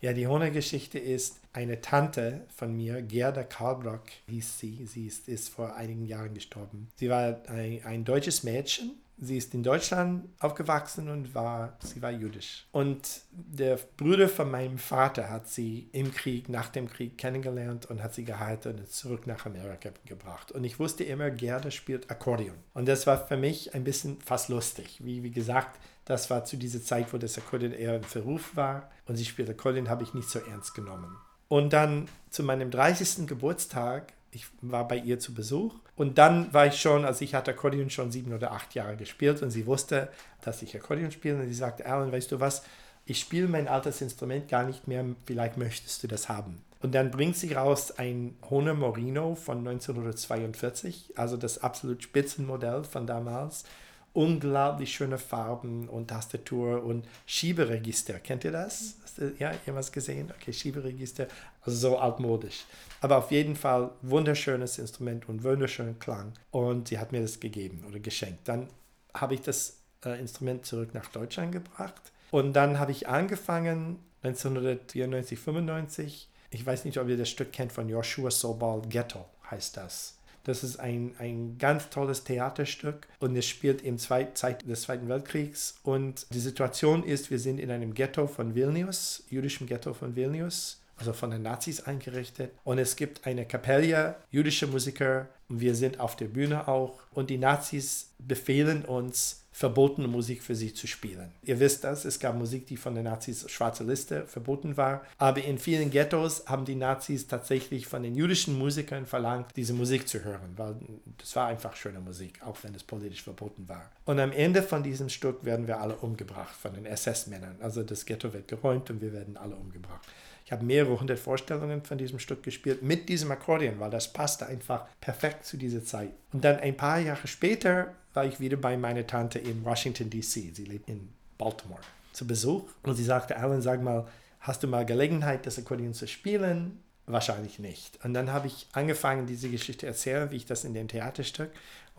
[0.01, 4.85] Ja, die Hona-Geschichte ist eine Tante von mir, Gerda Karlbrock hieß sie.
[4.87, 6.87] Sie ist, ist vor einigen Jahren gestorben.
[6.95, 8.93] Sie war ein, ein deutsches Mädchen
[9.23, 12.65] Sie ist in Deutschland aufgewachsen und war, sie war jüdisch.
[12.71, 18.01] Und der Bruder von meinem Vater hat sie im Krieg, nach dem Krieg kennengelernt und
[18.01, 20.51] hat sie geheiratet und zurück nach Amerika gebracht.
[20.51, 22.55] Und ich wusste immer, Gerda spielt Akkordeon.
[22.73, 24.99] Und das war für mich ein bisschen fast lustig.
[25.03, 28.89] Wie, wie gesagt, das war zu dieser Zeit, wo das Akkordeon eher im Verruf war.
[29.05, 31.15] Und sie spielt Akkordeon, habe ich nicht so ernst genommen.
[31.47, 33.27] Und dann zu meinem 30.
[33.27, 37.51] Geburtstag ich war bei ihr zu Besuch und dann war ich schon, also ich hatte
[37.51, 40.09] Akkordeon schon sieben oder acht Jahre gespielt und sie wusste,
[40.41, 42.63] dass ich Akkordeon spiele und sie sagte, Alan, weißt du was,
[43.05, 46.63] ich spiele mein altes Instrument gar nicht mehr, vielleicht möchtest du das haben.
[46.81, 53.05] Und dann bringt sie raus ein Hohner Morino von 1942, also das absolut Spitzenmodell von
[53.05, 53.65] damals
[54.13, 58.15] unglaublich schöne Farben und Tastatur und Schieberegister.
[58.15, 58.95] Kennt ihr das?
[59.03, 60.31] Hast du, ja, jemals gesehen?
[60.35, 61.27] Okay, Schieberegister,
[61.63, 62.65] also so altmodisch.
[63.01, 66.33] Aber auf jeden Fall wunderschönes Instrument und wunderschönen Klang.
[66.51, 68.47] Und sie hat mir das gegeben oder geschenkt.
[68.47, 68.67] Dann
[69.13, 72.01] habe ich das äh, Instrument zurück nach Deutschland gebracht.
[72.29, 76.29] Und dann habe ich angefangen, 1994, 95.
[76.51, 80.17] Ich weiß nicht, ob ihr das Stück kennt von Joshua Sobal, Ghetto heißt das.
[80.43, 85.07] Das ist ein, ein ganz tolles Theaterstück und es spielt im Zweit, Zeit des Zweiten
[85.07, 85.75] Weltkriegs.
[85.83, 90.80] Und die Situation ist, wir sind in einem Ghetto von Vilnius, jüdischem Ghetto von Vilnius,
[91.01, 92.51] also von den Nazis eingerichtet.
[92.63, 96.99] Und es gibt eine Kapelle, jüdische Musiker, und wir sind auf der Bühne auch.
[97.11, 101.31] Und die Nazis befehlen uns, verbotene Musik für sie zu spielen.
[101.43, 105.43] Ihr wisst das, es gab Musik, die von den Nazis schwarze Liste verboten war, aber
[105.43, 110.23] in vielen Ghettos haben die Nazis tatsächlich von den jüdischen Musikern verlangt, diese Musik zu
[110.23, 110.75] hören, weil
[111.17, 113.91] das war einfach schöne Musik, auch wenn es politisch verboten war.
[114.05, 117.57] Und am Ende von diesem Stück werden wir alle umgebracht von den SS-Männern.
[117.59, 120.07] Also das Ghetto wird geräumt und wir werden alle umgebracht.
[120.51, 124.47] Ich habe mehrere hundert Vorstellungen von diesem Stück gespielt mit diesem Akkordeon, weil das passte
[124.47, 126.09] einfach perfekt zu dieser Zeit.
[126.33, 130.51] Und dann ein paar Jahre später war ich wieder bei meiner Tante in Washington, D.C.
[130.53, 131.79] Sie lebt in Baltimore
[132.11, 132.67] zu Besuch.
[132.83, 134.09] Und sie sagte, Alan, sag mal,
[134.41, 136.81] hast du mal Gelegenheit, das Akkordeon zu spielen?
[137.05, 138.03] Wahrscheinlich nicht.
[138.03, 141.51] Und dann habe ich angefangen, diese Geschichte zu erzählen, wie ich das in dem Theaterstück.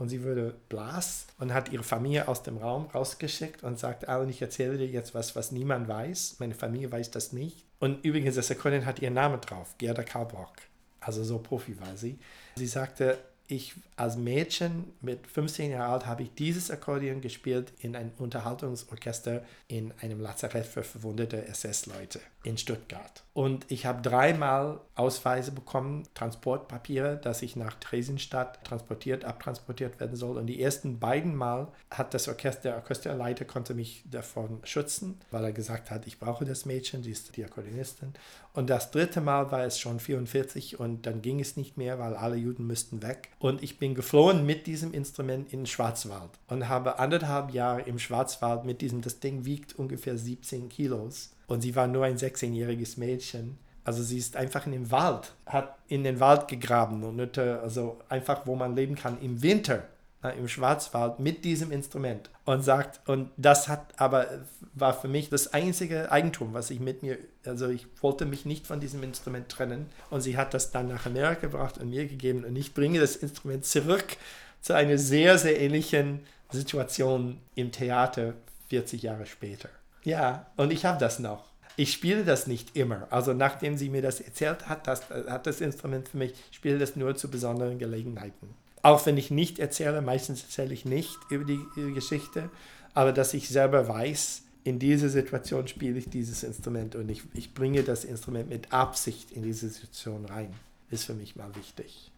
[0.02, 4.28] Und sie wurde blass und hat ihre Familie aus dem Raum rausgeschickt und sagte, Alan,
[4.28, 6.38] ich erzähle dir jetzt was, was niemand weiß.
[6.40, 7.64] Meine Familie weiß das nicht.
[7.78, 10.54] Und übrigens, das Akkordeon hat ihren Namen drauf, Gerda Karlbrock.
[10.98, 12.18] Also so Profi war sie.
[12.56, 17.94] Sie sagte, ich als Mädchen mit 15 Jahren alt habe ich dieses Akkordeon gespielt in
[17.94, 23.22] einem Unterhaltungsorchester in einem Lazarett für verwundete SS-Leute in Stuttgart.
[23.34, 30.36] Und ich habe dreimal Ausweise bekommen, Transportpapiere, dass ich nach Theresienstadt transportiert, abtransportiert werden soll.
[30.36, 35.44] Und die ersten beiden Mal hat das Orchester, der Orchesterleiter konnte mich davon schützen, weil
[35.44, 38.12] er gesagt hat, ich brauche das Mädchen, sie ist die Akkordeonistin.
[38.52, 42.14] Und das dritte Mal war es schon 44 und dann ging es nicht mehr, weil
[42.14, 43.30] alle Juden müssten weg.
[43.38, 47.98] Und ich bin geflohen mit diesem Instrument in den Schwarzwald und habe anderthalb Jahre im
[47.98, 52.98] Schwarzwald mit diesem, das Ding wiegt ungefähr 17 Kilos und sie war nur ein 16-jähriges
[52.98, 53.58] Mädchen.
[53.84, 58.46] Also sie ist einfach in den Wald, hat in den Wald gegraben und also einfach,
[58.46, 59.84] wo man leben kann im Winter
[60.30, 64.28] im Schwarzwald mit diesem Instrument und sagt, und das hat aber,
[64.72, 68.66] war für mich das einzige Eigentum, was ich mit mir, also ich wollte mich nicht
[68.66, 72.44] von diesem Instrument trennen und sie hat das dann nach Amerika gebracht und mir gegeben
[72.44, 74.16] und ich bringe das Instrument zurück
[74.60, 76.20] zu einer sehr, sehr ähnlichen
[76.50, 78.34] Situation im Theater
[78.68, 79.70] 40 Jahre später.
[80.04, 81.44] Ja, und ich habe das noch.
[81.76, 83.06] Ich spiele das nicht immer.
[83.10, 86.78] Also nachdem sie mir das erzählt hat, das, hat das Instrument für mich, ich spiele
[86.78, 88.54] das nur zu besonderen Gelegenheiten.
[88.82, 92.50] Auch wenn ich nicht erzähle, meistens erzähle ich nicht über die, die Geschichte,
[92.94, 97.54] aber dass ich selber weiß, in dieser Situation spiele ich dieses Instrument und ich, ich
[97.54, 100.52] bringe das Instrument mit Absicht in diese Situation rein,
[100.90, 102.12] ist für mich mal wichtig.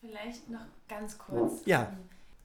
[0.00, 1.62] Vielleicht noch ganz kurz.
[1.64, 1.92] Ja.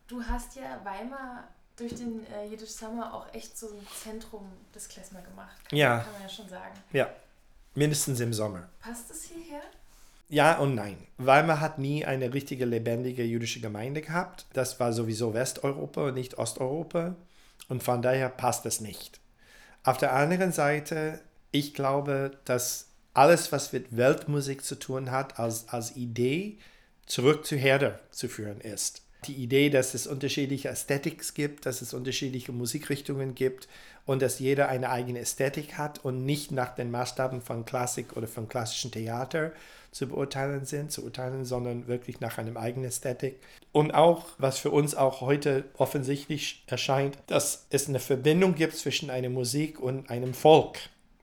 [0.07, 4.87] Du hast ja Weimar durch den äh, Jiddisch Summer auch echt so ein Zentrum des
[4.87, 5.57] Klezmer gemacht.
[5.69, 5.99] Kann, ja.
[5.99, 6.73] Kann man ja schon sagen.
[6.91, 7.09] Ja,
[7.75, 8.69] mindestens im Sommer.
[8.79, 9.61] Passt es hierher?
[10.29, 10.97] Ja und nein.
[11.17, 14.45] Weimar hat nie eine richtige lebendige jüdische Gemeinde gehabt.
[14.53, 17.15] Das war sowieso Westeuropa und nicht Osteuropa.
[17.69, 19.19] Und von daher passt es nicht.
[19.83, 21.21] Auf der anderen Seite,
[21.51, 26.57] ich glaube, dass alles, was mit Weltmusik zu tun hat, als, als Idee
[27.05, 31.93] zurück zu Herde zu führen ist die Idee, dass es unterschiedliche Ästhetiks gibt, dass es
[31.93, 33.67] unterschiedliche Musikrichtungen gibt
[34.05, 38.27] und dass jeder eine eigene Ästhetik hat und nicht nach den Maßstaben von Klassik oder
[38.27, 39.51] von klassischem Theater
[39.91, 43.39] zu beurteilen sind, zu urteilen, sondern wirklich nach einem eigenen Ästhetik.
[43.71, 49.09] Und auch, was für uns auch heute offensichtlich erscheint, dass es eine Verbindung gibt zwischen
[49.09, 50.77] einer Musik und einem Volk.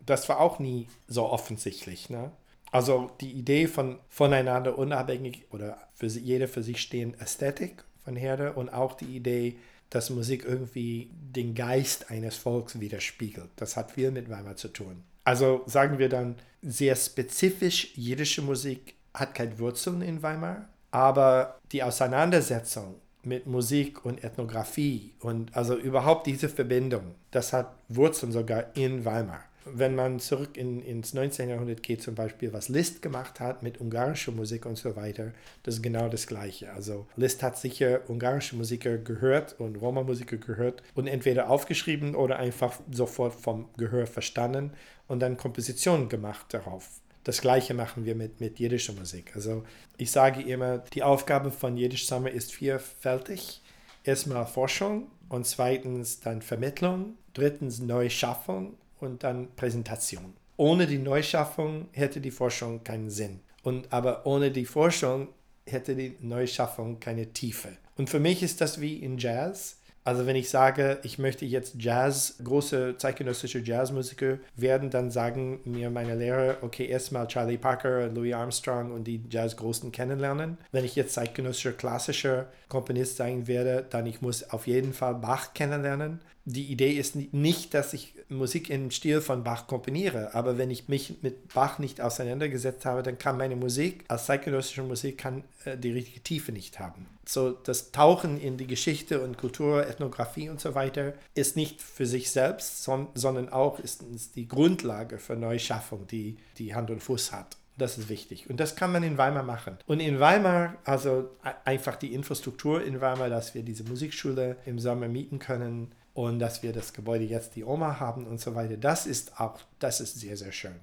[0.07, 2.11] Das war auch nie so offensichtlich.
[2.11, 2.31] Ne?
[2.71, 8.53] Also die Idee von voneinander unabhängig oder für jeder für sich stehend Ästhetik von Herde
[8.53, 9.57] und auch die Idee,
[9.91, 13.51] dass Musik irgendwie den Geist eines Volks widerspiegelt.
[13.57, 15.03] Das hat viel mit Weimar zu tun.
[15.25, 21.83] Also sagen wir dann, sehr spezifisch jiddische Musik hat keine Wurzeln in Weimar, aber die
[21.83, 29.05] Auseinandersetzung mit Musik und Ethnographie und also überhaupt diese Verbindung, das hat Wurzeln sogar in
[29.05, 31.49] Weimar wenn man zurück in, ins 19.
[31.49, 35.33] Jahrhundert geht, zum Beispiel, was Liszt gemacht hat mit ungarischer Musik und so weiter,
[35.63, 36.73] das ist genau das Gleiche.
[36.73, 42.81] Also Liszt hat sicher ungarische Musiker gehört und Roma-Musiker gehört und entweder aufgeschrieben oder einfach
[42.91, 44.73] sofort vom Gehör verstanden
[45.09, 46.89] und dann Kompositionen gemacht darauf.
[47.25, 49.33] Das Gleiche machen wir mit, mit jiddischer Musik.
[49.35, 49.65] Also
[49.99, 53.61] ich sage immer, die Aufgabe von Jiddisch Summer ist vielfältig.
[54.05, 60.35] Erstmal Forschung und zweitens dann Vermittlung, drittens Neuschaffung und dann Präsentation.
[60.57, 63.41] Ohne die Neuschaffung hätte die Forschung keinen Sinn.
[63.63, 65.29] Und aber ohne die Forschung
[65.67, 67.69] hätte die Neuschaffung keine Tiefe.
[67.97, 69.77] Und für mich ist das wie in Jazz.
[70.03, 75.91] Also wenn ich sage, ich möchte jetzt Jazz, große zeitgenössische Jazzmusiker werden, dann sagen mir
[75.91, 80.57] meine Lehrer, okay, erstmal Charlie Parker, Louis Armstrong und die Jazzgroßen kennenlernen.
[80.73, 85.53] Wenn ich jetzt zeitgenössischer klassischer Komponist sein werde, dann ich muss auf jeden Fall Bach
[85.53, 90.71] kennenlernen die Idee ist nicht, dass ich Musik im Stil von Bach komponiere, aber wenn
[90.71, 95.45] ich mich mit Bach nicht auseinandergesetzt habe, dann kann meine Musik als zeitgenössische Musik kann,
[95.65, 97.07] äh, die richtige Tiefe nicht haben.
[97.27, 102.07] So das Tauchen in die Geschichte und Kultur, Ethnographie und so weiter ist nicht für
[102.07, 107.03] sich selbst, son sondern auch ist, ist die Grundlage für Neuschaffung, die, die Hand und
[107.03, 107.57] Fuß hat.
[107.81, 108.51] Das ist wichtig.
[108.51, 109.79] Und das kann man in Weimar machen.
[109.87, 111.31] Und in Weimar, also
[111.65, 116.63] einfach die Infrastruktur in Weimar, dass wir diese Musikschule im Sommer mieten können, und dass
[116.63, 118.77] wir das Gebäude jetzt die Oma haben und so weiter.
[118.77, 120.81] Das ist auch, das ist sehr, sehr schön.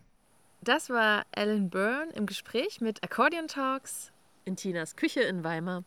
[0.62, 4.12] Das war Ellen Byrne im Gespräch mit Accordion Talks.
[4.46, 5.84] In Tinas Küche in Weimar.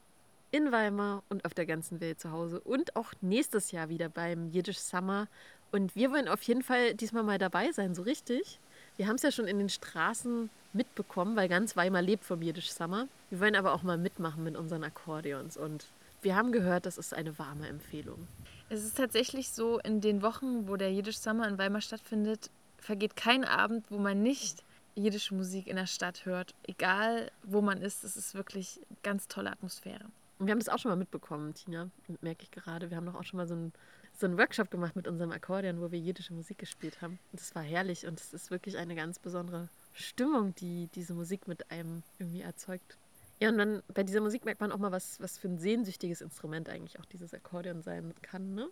[0.52, 2.60] In Weimar und auf der ganzen Welt zu Hause.
[2.60, 5.28] Und auch nächstes Jahr wieder beim Jiddisch Summer.
[5.72, 8.58] Und wir wollen auf jeden Fall diesmal mal dabei sein, so richtig.
[8.96, 12.72] Wir haben es ja schon in den Straßen mitbekommen, weil ganz Weimar lebt vom Jiddisch
[12.72, 13.08] Summer.
[13.30, 15.56] Wir wollen aber auch mal mitmachen mit unseren Akkordeons.
[15.56, 15.86] Und
[16.22, 18.26] wir haben gehört, das ist eine warme Empfehlung.
[18.72, 23.16] Es ist tatsächlich so, in den Wochen, wo der Jiddisch Summer in Weimar stattfindet, vergeht
[23.16, 24.62] kein Abend, wo man nicht
[24.94, 26.54] jiddische Musik in der Stadt hört.
[26.68, 30.04] Egal, wo man ist, es ist wirklich ganz tolle Atmosphäre.
[30.38, 31.90] Und wir haben das auch schon mal mitbekommen, Tina,
[32.20, 32.90] merke ich gerade.
[32.90, 33.72] Wir haben doch auch schon mal so einen,
[34.16, 37.18] so einen Workshop gemacht mit unserem Akkordeon, wo wir jiddische Musik gespielt haben.
[37.32, 41.48] Und das war herrlich und es ist wirklich eine ganz besondere Stimmung, die diese Musik
[41.48, 42.98] mit einem irgendwie erzeugt.
[43.40, 46.20] Ja, und dann bei dieser Musik merkt man auch mal, was, was für ein sehnsüchtiges
[46.20, 48.68] Instrument eigentlich auch dieses Akkordeon sein kann, ne?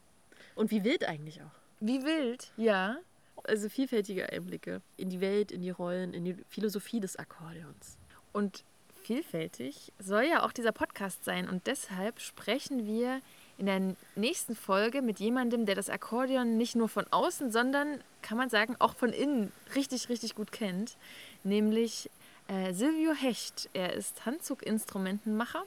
[0.54, 1.50] Und wie wild eigentlich auch.
[1.80, 2.98] Wie wild, ja.
[3.44, 7.96] Also vielfältige Einblicke in die Welt, in die Rollen, in die Philosophie des Akkordeons.
[8.32, 8.64] Und
[9.02, 11.48] vielfältig soll ja auch dieser Podcast sein.
[11.48, 13.20] Und deshalb sprechen wir
[13.56, 18.36] in der nächsten Folge mit jemandem, der das Akkordeon nicht nur von außen, sondern, kann
[18.36, 20.96] man sagen, auch von innen richtig, richtig gut kennt.
[21.42, 22.10] Nämlich
[22.48, 23.68] äh, Silvio Hecht.
[23.72, 25.62] Er ist Handzuginstrumentenmacher,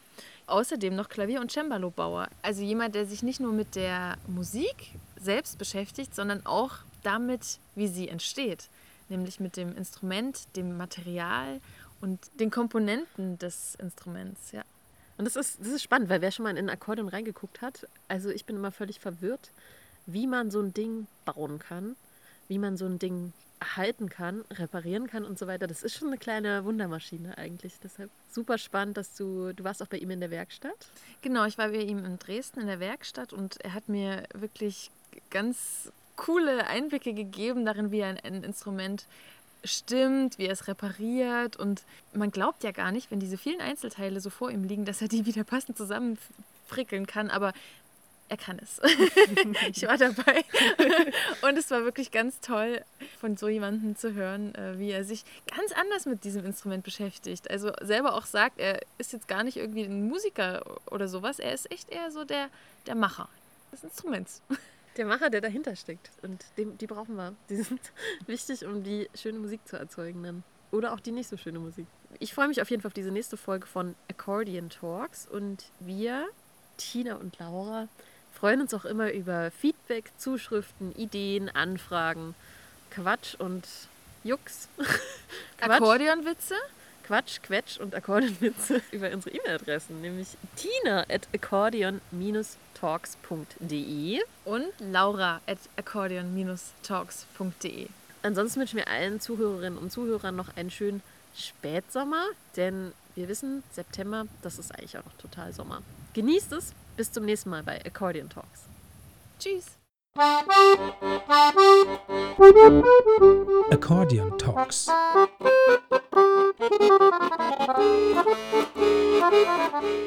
[0.48, 2.28] außerdem noch Klavier- und Cembalo-Bauer.
[2.42, 7.88] Also jemand, der sich nicht nur mit der Musik selbst beschäftigt, sondern auch damit, wie
[7.88, 8.68] sie entsteht.
[9.10, 11.62] Nämlich mit dem Instrument, dem Material
[12.02, 14.64] und den Komponenten des Instruments, ja.
[15.18, 17.88] Und das ist, das ist spannend, weil wer schon mal in ein Akkordeon reingeguckt hat,
[18.08, 19.52] also ich bin immer völlig verwirrt,
[20.08, 21.96] wie man so ein Ding bauen kann,
[22.52, 23.32] wie man so ein Ding
[23.78, 25.68] halten kann, reparieren kann und so weiter.
[25.68, 27.76] Das ist schon eine kleine Wundermaschine eigentlich.
[27.82, 30.89] Deshalb super spannend, dass du, du warst auch bei ihm in der Werkstatt.
[31.22, 34.91] Genau, ich war bei ihm in Dresden in der Werkstatt und er hat mir wirklich
[35.30, 39.06] ganz coole Einblicke gegeben darin, wie ein, ein Instrument
[39.64, 41.56] stimmt, wie er es repariert.
[41.56, 41.84] Und
[42.14, 45.08] man glaubt ja gar nicht, wenn diese vielen Einzelteile so vor ihm liegen, dass er
[45.08, 47.30] die wieder passend zusammenfrickeln kann.
[47.30, 47.54] Aber
[48.32, 48.80] er kann es.
[49.76, 50.46] ich war dabei.
[51.42, 52.82] Und es war wirklich ganz toll,
[53.20, 57.52] von so jemandem zu hören, äh, wie er sich ganz anders mit diesem Instrument beschäftigt.
[57.52, 61.40] Also selber auch sagt, er ist jetzt gar nicht irgendwie ein Musiker oder sowas.
[61.40, 62.50] Er ist echt eher so der,
[62.88, 63.28] der Macher
[63.72, 64.42] des Instruments.
[64.98, 66.12] Der Macher, der dahinter steckt.
[66.22, 67.34] Und dem, die brauchen wir.
[67.50, 67.80] Die sind
[68.28, 70.44] wichtig, um die schöne Musik zu erzeugen dann.
[70.70, 71.88] Oder auch die nicht so schöne Musik.
[72.20, 75.30] Ich freue mich auf jeden Fall auf diese nächste Folge von Accordion Talks.
[75.32, 76.28] Und wir,
[76.76, 77.88] Tina und Laura,
[78.42, 82.34] freuen uns auch immer über Feedback, Zuschriften, Ideen, Anfragen,
[82.89, 83.68] Quatsch und
[84.24, 84.68] Jux.
[85.62, 86.56] Akkordeonwitze?
[87.06, 97.89] Quatsch, Quetsch und Akkordeonwitze über unsere E-Mail-Adressen, nämlich tina at accordeon-talks.de und laura at accordeon-talks.de.
[98.24, 101.04] Ansonsten wünschen wir allen Zuhörerinnen und Zuhörern noch einen schönen
[101.36, 102.26] Spätsommer,
[102.56, 105.84] denn wir wissen, September, das ist eigentlich auch noch total Sommer.
[106.14, 106.74] Genießt es.
[106.98, 108.64] Bis zum nächsten Mal bei Accordion Talks.
[109.39, 109.66] Tschüss.
[113.72, 114.88] Accordion Talks.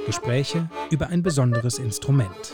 [0.07, 2.53] Gespräche über ein besonderes Instrument.